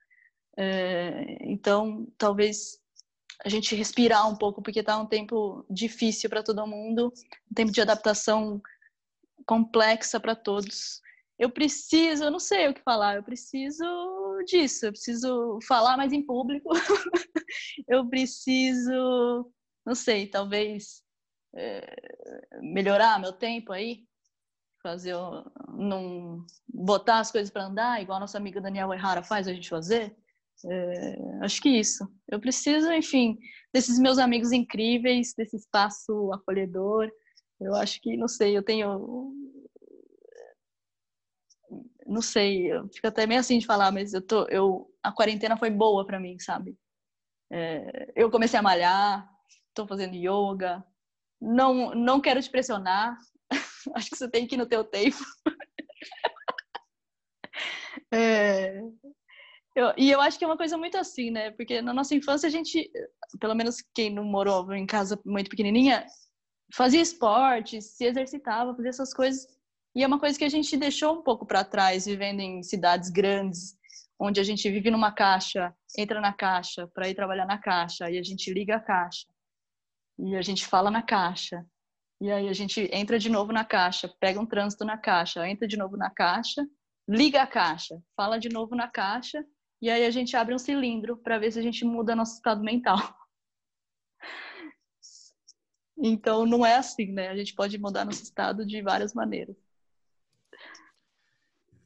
[0.57, 2.79] É, então, talvez
[3.43, 7.11] a gente respirar um pouco, porque está um tempo difícil para todo mundo,
[7.51, 8.61] um tempo de adaptação
[9.45, 11.01] complexa para todos.
[11.37, 13.83] Eu preciso, eu não sei o que falar, eu preciso
[14.45, 16.69] disso, eu preciso falar mais em público,
[17.87, 19.51] eu preciso,
[19.85, 21.03] não sei, talvez
[21.53, 24.05] é, melhorar meu tempo aí,
[24.81, 25.15] fazer,
[25.67, 28.61] não botar as coisas para andar, igual a nossa amiga
[28.93, 30.15] Errara faz a gente fazer.
[30.63, 32.07] É, acho que isso.
[32.27, 33.37] Eu preciso, enfim,
[33.73, 37.09] desses meus amigos incríveis, desse espaço acolhedor.
[37.59, 39.33] Eu acho que, não sei, eu tenho.
[42.05, 44.45] Não sei, eu fico até meio assim de falar, mas eu tô.
[44.49, 46.77] Eu, a quarentena foi boa para mim, sabe?
[47.51, 49.29] É, eu comecei a malhar,
[49.69, 50.83] estou fazendo yoga.
[51.41, 53.17] Não, não quero te pressionar.
[53.95, 55.17] Acho que você tem que ir no teu tempo.
[58.11, 58.81] é,
[59.75, 61.51] eu, e eu acho que é uma coisa muito assim, né?
[61.51, 62.89] Porque na nossa infância a gente,
[63.39, 66.05] pelo menos quem não morou em casa muito pequenininha,
[66.73, 69.45] fazia esporte, se exercitava, fazia essas coisas.
[69.93, 73.09] E é uma coisa que a gente deixou um pouco para trás, vivendo em cidades
[73.09, 73.77] grandes,
[74.19, 78.17] onde a gente vive numa caixa, entra na caixa para ir trabalhar na caixa, e
[78.17, 79.27] a gente liga a caixa,
[80.17, 81.65] e a gente fala na caixa,
[82.21, 85.67] e aí a gente entra de novo na caixa, pega um trânsito na caixa, entra
[85.67, 86.65] de novo na caixa,
[87.07, 89.45] liga a caixa, fala de novo na caixa,
[89.85, 92.63] e aí a gente abre um cilindro para ver se a gente muda nosso estado
[92.63, 92.97] mental.
[95.95, 97.29] Então não é assim, né?
[97.29, 99.55] A gente pode mudar nosso estado de várias maneiras.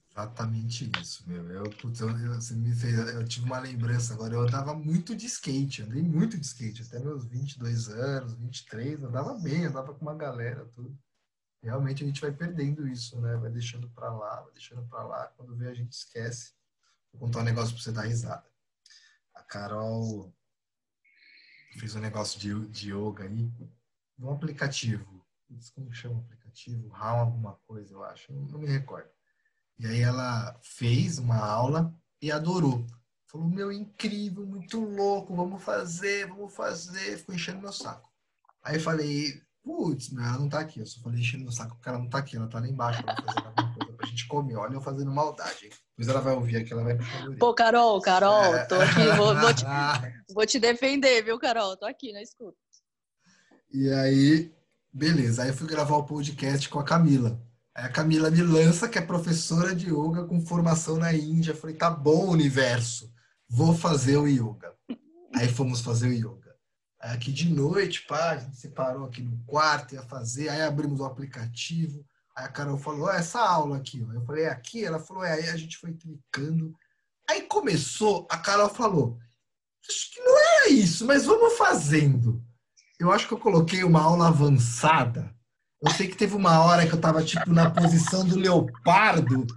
[0.09, 1.43] Exatamente isso, meu.
[1.51, 4.33] Eu, putz, eu, você me fez, eu tive uma lembrança agora.
[4.33, 9.33] Eu andava muito de skate, andei muito de skate, até meus 22 anos, 23, andava
[9.33, 10.97] bem, andava com uma galera, tudo.
[11.61, 13.35] Realmente a gente vai perdendo isso, né?
[13.35, 15.27] Vai deixando pra lá, vai deixando pra lá.
[15.35, 16.57] Quando vê, a gente esquece.
[17.11, 18.45] Vou contar um negócio pra você dar risada.
[19.35, 20.33] A Carol
[21.79, 23.51] fez um negócio de, de yoga aí,
[24.19, 25.25] um aplicativo.
[25.73, 26.89] Como chama o aplicativo?
[26.89, 28.31] Ral alguma coisa, eu acho.
[28.33, 29.09] Não, me recordo
[29.79, 32.85] e aí ela fez uma aula e adorou.
[33.25, 37.17] Falou, meu, incrível, muito louco, vamos fazer, vamos fazer.
[37.17, 38.09] Ficou enchendo meu saco.
[38.61, 40.81] Aí eu falei, putz, ela não tá aqui.
[40.81, 43.01] Eu só falei enchendo meu saco porque ela não tá aqui, ela tá lá embaixo
[43.03, 44.55] pra fazer alguma coisa gente comer.
[44.55, 45.69] Olha eu fazendo maldade.
[45.97, 48.65] Depois ela vai ouvir aqui, ela vai puxar Pô, Carol, Carol, é...
[48.65, 49.65] tô aqui, vou, vou, te,
[50.33, 51.75] vou te defender, viu, Carol?
[51.75, 52.57] Tô aqui na escuta.
[53.71, 54.51] E aí,
[54.91, 55.43] beleza.
[55.43, 57.39] Aí eu fui gravar o podcast com a Camila.
[57.75, 61.51] Aí a Camila me lança, que é professora de yoga com formação na Índia.
[61.51, 63.13] Eu falei, tá bom, universo,
[63.47, 64.73] vou fazer o yoga.
[65.35, 66.55] Aí fomos fazer o yoga.
[66.99, 70.61] Aí aqui de noite, pá, a gente se parou aqui no quarto, ia fazer, aí
[70.61, 72.05] abrimos o aplicativo.
[72.39, 74.13] Aí a Carol falou, essa aula aqui, ó.
[74.13, 74.85] Eu falei, é aqui?
[74.85, 76.73] Ela falou, é, aí a gente foi clicando.
[77.29, 79.17] Aí começou, a Carol falou,
[79.87, 82.43] acho que não é isso, mas vamos fazendo.
[82.99, 85.33] Eu acho que eu coloquei uma aula avançada
[85.81, 89.47] eu sei que teve uma hora que eu tava, tipo, na posição do leopardo,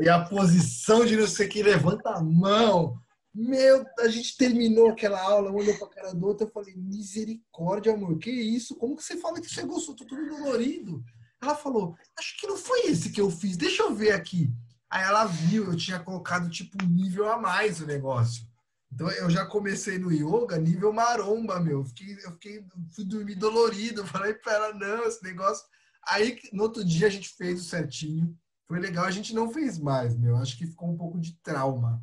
[0.00, 2.98] e a posição de não sei o que, levanta a mão.
[3.32, 8.18] Meu, a gente terminou aquela aula, olhou pra cara do outro, eu falei, misericórdia, amor,
[8.18, 8.74] que isso?
[8.74, 11.04] Como que você fala que chegou, sou tudo dolorido?
[11.40, 14.52] Ela falou, acho que não foi esse que eu fiz, deixa eu ver aqui.
[14.90, 18.48] Aí ela viu, eu tinha colocado, tipo, um nível a mais o negócio.
[18.92, 21.84] Então eu já comecei no yoga nível maromba, meu.
[21.84, 22.64] Fiquei, eu fiquei,
[22.94, 24.04] fui dormir dolorido.
[24.08, 25.64] Falei, pera, não, esse negócio.
[26.08, 28.34] Aí no outro dia a gente fez o certinho.
[28.66, 30.36] Foi legal, a gente não fez mais, meu.
[30.36, 32.02] Acho que ficou um pouco de trauma.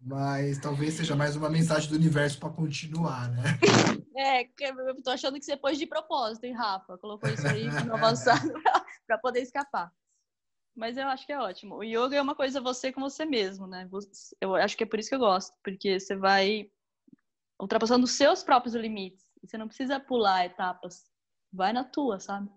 [0.00, 3.42] Mas talvez seja mais uma mensagem do universo para continuar, né?
[4.16, 6.98] É, eu tô achando que você pôs de propósito, hein, Rafa?
[6.98, 8.52] Colocou isso aí no avançado
[9.06, 9.92] para poder escapar.
[10.74, 11.76] Mas eu acho que é ótimo.
[11.76, 13.88] O yoga é uma coisa você com você mesmo, né?
[14.40, 16.70] Eu acho que é por isso que eu gosto, porque você vai
[17.60, 19.24] ultrapassando os seus próprios limites.
[19.44, 21.04] Você não precisa pular etapas.
[21.52, 22.50] Vai na tua, sabe?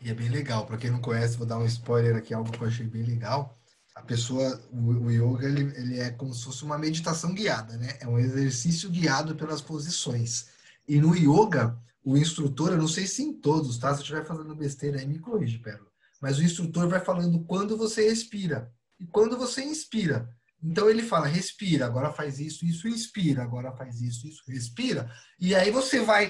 [0.00, 0.64] E é bem legal.
[0.64, 3.58] Para quem não conhece, vou dar um spoiler aqui, algo que eu achei bem legal.
[3.98, 7.98] A pessoa, o, yoga, ele, ele é como se fosse uma meditação guiada, né?
[8.00, 10.46] É um exercício guiado pelas posições.
[10.86, 13.88] E no yoga, o instrutor, eu não sei se em todos, tá?
[13.92, 15.88] Se eu estiver fazendo besteira aí, me corrige, Pérola
[16.20, 20.28] mas o instrutor vai falando quando você respira e quando você inspira.
[20.62, 25.10] Então ele fala, respira, agora faz isso, isso, inspira, agora faz isso, isso, respira.
[25.38, 26.28] E aí você vai.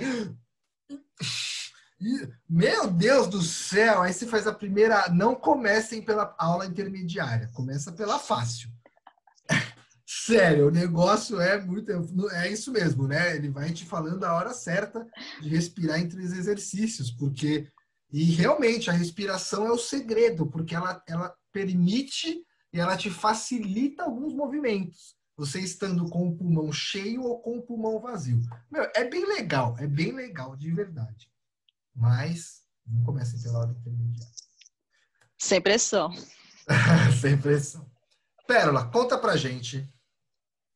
[2.48, 4.02] Meu Deus do céu!
[4.02, 5.08] Aí você faz a primeira.
[5.08, 8.70] Não comecem pela aula intermediária, começa pela fácil.
[10.06, 11.90] Sério, o negócio é muito.
[12.32, 13.36] É isso mesmo, né?
[13.36, 15.06] Ele vai te falando a hora certa
[15.40, 17.70] de respirar entre os exercícios, porque
[18.10, 22.42] e realmente a respiração é o segredo, porque ela, ela permite
[22.72, 25.14] e ela te facilita alguns movimentos.
[25.36, 28.40] Você estando com o pulmão cheio ou com o pulmão vazio.
[28.70, 31.30] Meu, é bem legal, é bem legal, de verdade.
[31.94, 34.34] Mas não comece pela hora intermediária.
[35.38, 36.12] Sem pressão.
[37.20, 37.88] Sem pressão.
[38.46, 39.88] Pérola, conta pra gente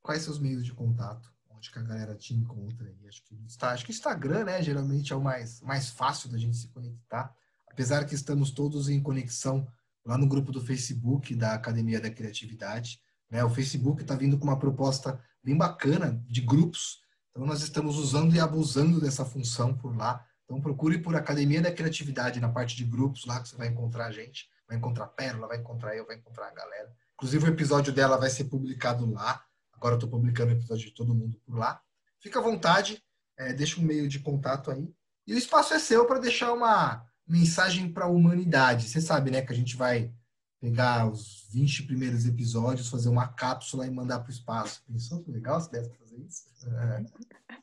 [0.03, 1.33] quais seus meios de contato
[1.63, 3.09] onde que a galera te encontra aí.
[3.09, 6.67] Acho que, acho que Instagram, né, geralmente é o mais, mais fácil da gente se
[6.69, 7.33] conectar.
[7.71, 9.67] Apesar que estamos todos em conexão
[10.05, 13.01] lá no grupo do Facebook da Academia da Criatividade.
[13.31, 13.45] Né?
[13.45, 17.01] O Facebook está vindo com uma proposta bem bacana de grupos.
[17.31, 20.27] Então, nós estamos usando e abusando dessa função por lá.
[20.53, 24.07] Então, procure por Academia da Criatividade na parte de grupos lá que você vai encontrar
[24.07, 24.51] a gente.
[24.69, 26.95] Vai encontrar a Pérola, vai encontrar eu, vai encontrar a galera.
[27.15, 29.45] Inclusive, o episódio dela vai ser publicado lá
[29.83, 31.83] Agora eu estou publicando o episódio de todo mundo por lá.
[32.21, 33.03] Fica à vontade,
[33.37, 34.89] é, deixa um meio de contato aí.
[35.27, 38.89] E o espaço é seu para deixar uma mensagem para a humanidade.
[38.89, 40.15] Você sabe, né, que a gente vai
[40.61, 44.85] pegar os 20 primeiros episódios, fazer uma cápsula e mandar para o espaço.
[44.87, 46.45] Pensou que legal se desse fazer isso?
[46.65, 47.53] É.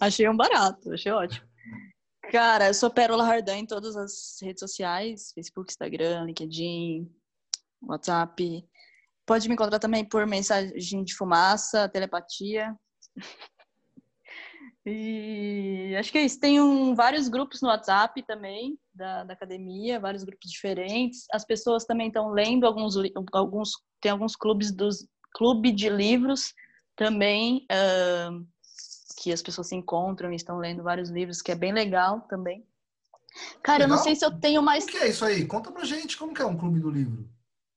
[0.00, 1.46] Achei um barato, achei ótimo.
[2.30, 7.10] Cara, eu sou Pérola Hardan em todas as redes sociais, Facebook, Instagram, LinkedIn,
[7.82, 8.64] WhatsApp.
[9.26, 12.74] Pode me encontrar também por mensagem de fumaça, telepatia.
[14.86, 16.40] E acho que é isso.
[16.40, 21.26] Tem um, vários grupos no WhatsApp também da, da, academia, vários grupos diferentes.
[21.32, 22.94] As pessoas também estão lendo alguns,
[23.34, 26.54] alguns tem alguns clubes dos clube de livros
[26.96, 28.46] também uh,
[29.20, 32.64] que as pessoas se encontram e estão lendo vários livros, que é bem legal também.
[33.62, 33.88] Cara, legal.
[33.90, 34.84] eu não sei se eu tenho mais.
[34.84, 35.44] O que é isso aí?
[35.44, 37.28] Conta pra gente como que é um clube do livro.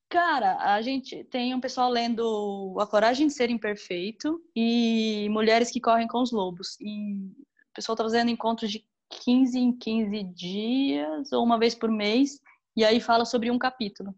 [0.10, 5.82] Cara, a gente tem um pessoal lendo A Coragem de Ser Imperfeito e Mulheres que
[5.82, 6.78] Correm com os Lobos.
[6.80, 11.90] E o pessoal tá fazendo encontros de 15 em 15 dias ou uma vez por
[11.90, 12.40] mês
[12.76, 14.16] e aí fala sobre um capítulo.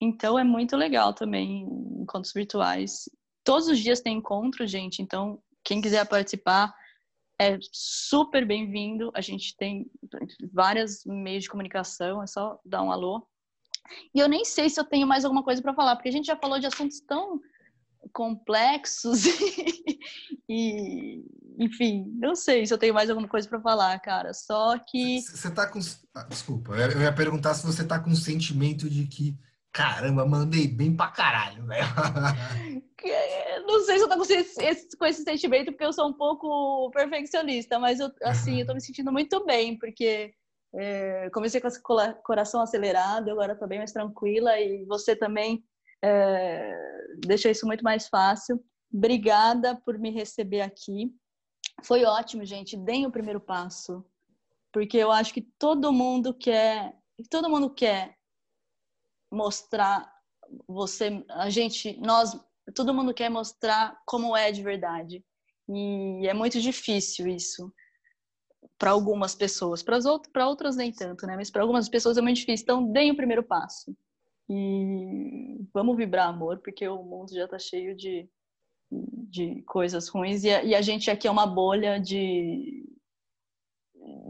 [0.00, 1.64] Então é muito legal também
[2.00, 3.08] encontros virtuais.
[3.44, 6.74] Todos os dias tem encontro, gente, então quem quiser participar
[7.40, 9.10] é super bem-vindo.
[9.14, 9.90] A gente tem
[10.52, 13.26] vários meios de comunicação, é só dar um alô.
[14.14, 16.26] E eu nem sei se eu tenho mais alguma coisa para falar, porque a gente
[16.26, 17.40] já falou de assuntos tão
[18.12, 19.98] complexos e,
[20.48, 21.24] e,
[21.58, 24.32] enfim, não sei se eu tenho mais alguma coisa para falar, cara.
[24.32, 25.78] Só que você tá com
[26.14, 29.36] ah, desculpa, eu ia perguntar se você tá com o sentimento de que
[29.72, 31.86] caramba, mandei bem pra caralho, velho.
[33.66, 36.90] não sei se eu tô com esse, com esse sentimento, porque eu sou um pouco
[36.90, 40.32] perfeccionista, mas eu, assim, eu tô me sentindo muito bem, porque
[40.74, 41.80] é, comecei com esse
[42.22, 45.64] coração acelerado, agora tô bem mais tranquila e você também
[46.02, 46.72] é,
[47.24, 48.62] deixa isso muito mais fácil.
[48.92, 51.10] Obrigada por me receber aqui.
[51.82, 52.76] Foi ótimo, gente.
[52.76, 54.04] Deem o primeiro passo,
[54.70, 56.94] porque eu acho que todo mundo quer,
[57.30, 58.16] todo mundo quer
[59.32, 60.12] mostrar
[60.68, 62.38] você, a gente, nós
[62.74, 65.24] todo mundo quer mostrar como é de verdade.
[65.68, 67.72] E é muito difícil isso
[68.78, 71.36] para algumas pessoas, para outras, outras nem tanto, né?
[71.36, 72.64] Mas para algumas pessoas é muito difícil.
[72.64, 73.96] Então, deem o primeiro passo.
[74.48, 78.28] E vamos vibrar amor, porque o mundo já está cheio de,
[78.90, 80.44] de coisas ruins.
[80.44, 82.84] E a, e a, gente aqui é uma bolha de.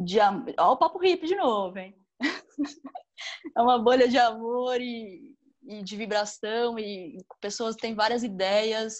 [0.04, 0.18] de
[0.58, 1.96] Ó, o papo hippie de novo, hein?
[3.56, 8.96] é uma bolha de amor e, e de vibração e pessoas têm várias ideias.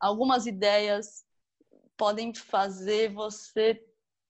[0.00, 1.24] Algumas ideias
[1.96, 3.80] podem fazer você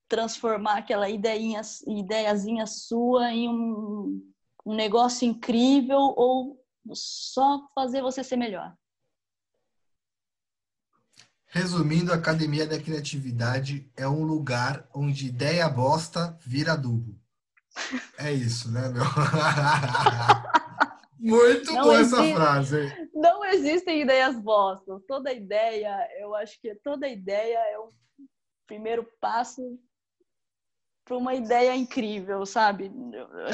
[0.09, 4.33] transformar aquela ideinha, ideiazinha sua em um,
[4.65, 8.75] um negócio incrível ou só fazer você ser melhor.
[11.47, 17.17] Resumindo, a Academia da Criatividade é um lugar onde ideia bosta vira adubo.
[18.19, 19.03] É isso, né, meu?
[21.19, 23.09] Muito não boa existe, essa frase.
[23.15, 25.03] Não existem ideias bostas.
[25.09, 27.89] Toda ideia, eu acho que toda ideia é um
[28.67, 29.63] primeiro passo
[31.05, 32.91] para uma ideia incrível, sabe?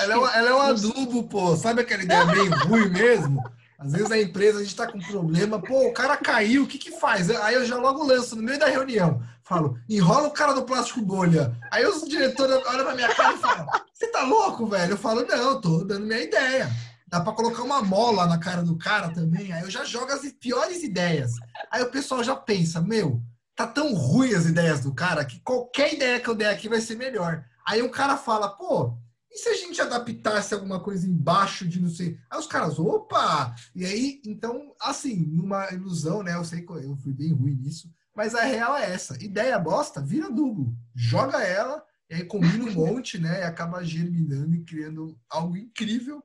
[0.00, 1.56] Ela é, uma, ela é, um adubo, pô.
[1.56, 3.40] Sabe aquela ideia bem ruim mesmo?
[3.80, 6.76] Às vezes na empresa a gente está com problema, pô, o cara caiu, o que
[6.76, 7.30] que faz?
[7.30, 11.00] Aí eu já logo lanço no meio da reunião, falo, enrola o cara do plástico
[11.00, 11.56] bolha.
[11.70, 14.92] Aí os diretores olham pra minha cara e falam, você tá louco, velho?
[14.92, 16.70] Eu falo, não, tô dando minha ideia.
[17.08, 19.50] Dá para colocar uma mola na cara do cara também.
[19.50, 21.32] Aí eu já jogo as piores ideias.
[21.70, 23.22] Aí o pessoal já pensa, meu,
[23.56, 26.82] tá tão ruim as ideias do cara que qualquer ideia que eu der aqui vai
[26.82, 27.42] ser melhor.
[27.66, 28.94] Aí o cara fala, pô,
[29.30, 32.18] e se a gente adaptasse alguma coisa embaixo de não sei?
[32.28, 33.54] Aí os caras, opa!
[33.74, 36.34] E aí, então, assim, numa ilusão, né?
[36.34, 40.02] Eu sei que eu fui bem ruim nisso, mas a real é essa: ideia bosta,
[40.02, 43.40] vira duplo, joga ela, e aí combina um monte, né?
[43.40, 46.22] E acaba germinando e criando algo incrível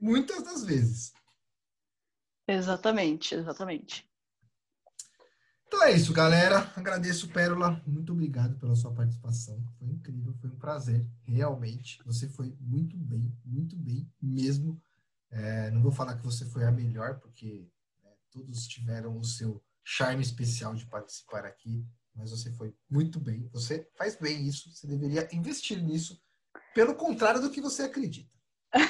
[0.00, 1.12] muitas das vezes.
[2.48, 4.11] Exatamente, exatamente.
[5.74, 6.70] Então é isso, galera.
[6.76, 7.82] Agradeço, Pérola.
[7.86, 9.58] Muito obrigado pela sua participação.
[9.78, 11.98] Foi incrível, foi um prazer, realmente.
[12.04, 14.78] Você foi muito bem, muito bem mesmo.
[15.30, 17.66] É, não vou falar que você foi a melhor, porque
[18.04, 21.82] né, todos tiveram o seu charme especial de participar aqui,
[22.14, 23.48] mas você foi muito bem.
[23.50, 26.20] Você faz bem isso, você deveria investir nisso,
[26.74, 28.36] pelo contrário do que você acredita.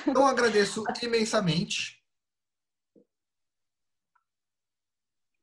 [0.05, 2.02] Então, agradeço imensamente.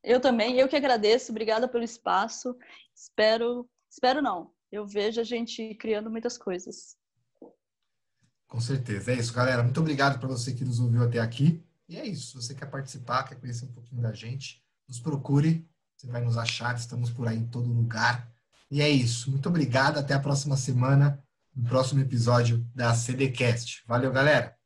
[0.04, 1.32] Eu também, eu que agradeço.
[1.32, 2.56] Obrigada pelo espaço.
[2.96, 4.52] Espero, espero não.
[4.72, 6.96] Eu vejo a gente criando muitas coisas.
[8.48, 9.12] Com certeza.
[9.12, 9.64] É isso, galera.
[9.64, 11.64] Muito obrigado para você que nos ouviu até aqui.
[11.88, 12.28] E é isso.
[12.28, 16.38] Se você quer participar, quer conhecer um pouquinho da gente, nos procure, você vai nos
[16.38, 18.32] achar, estamos por aí em todo lugar.
[18.72, 19.32] E é isso.
[19.32, 21.22] Muito obrigado, até a próxima semana,
[21.56, 23.84] no próximo episódio da CDcast.
[23.88, 24.59] Valeu, galera!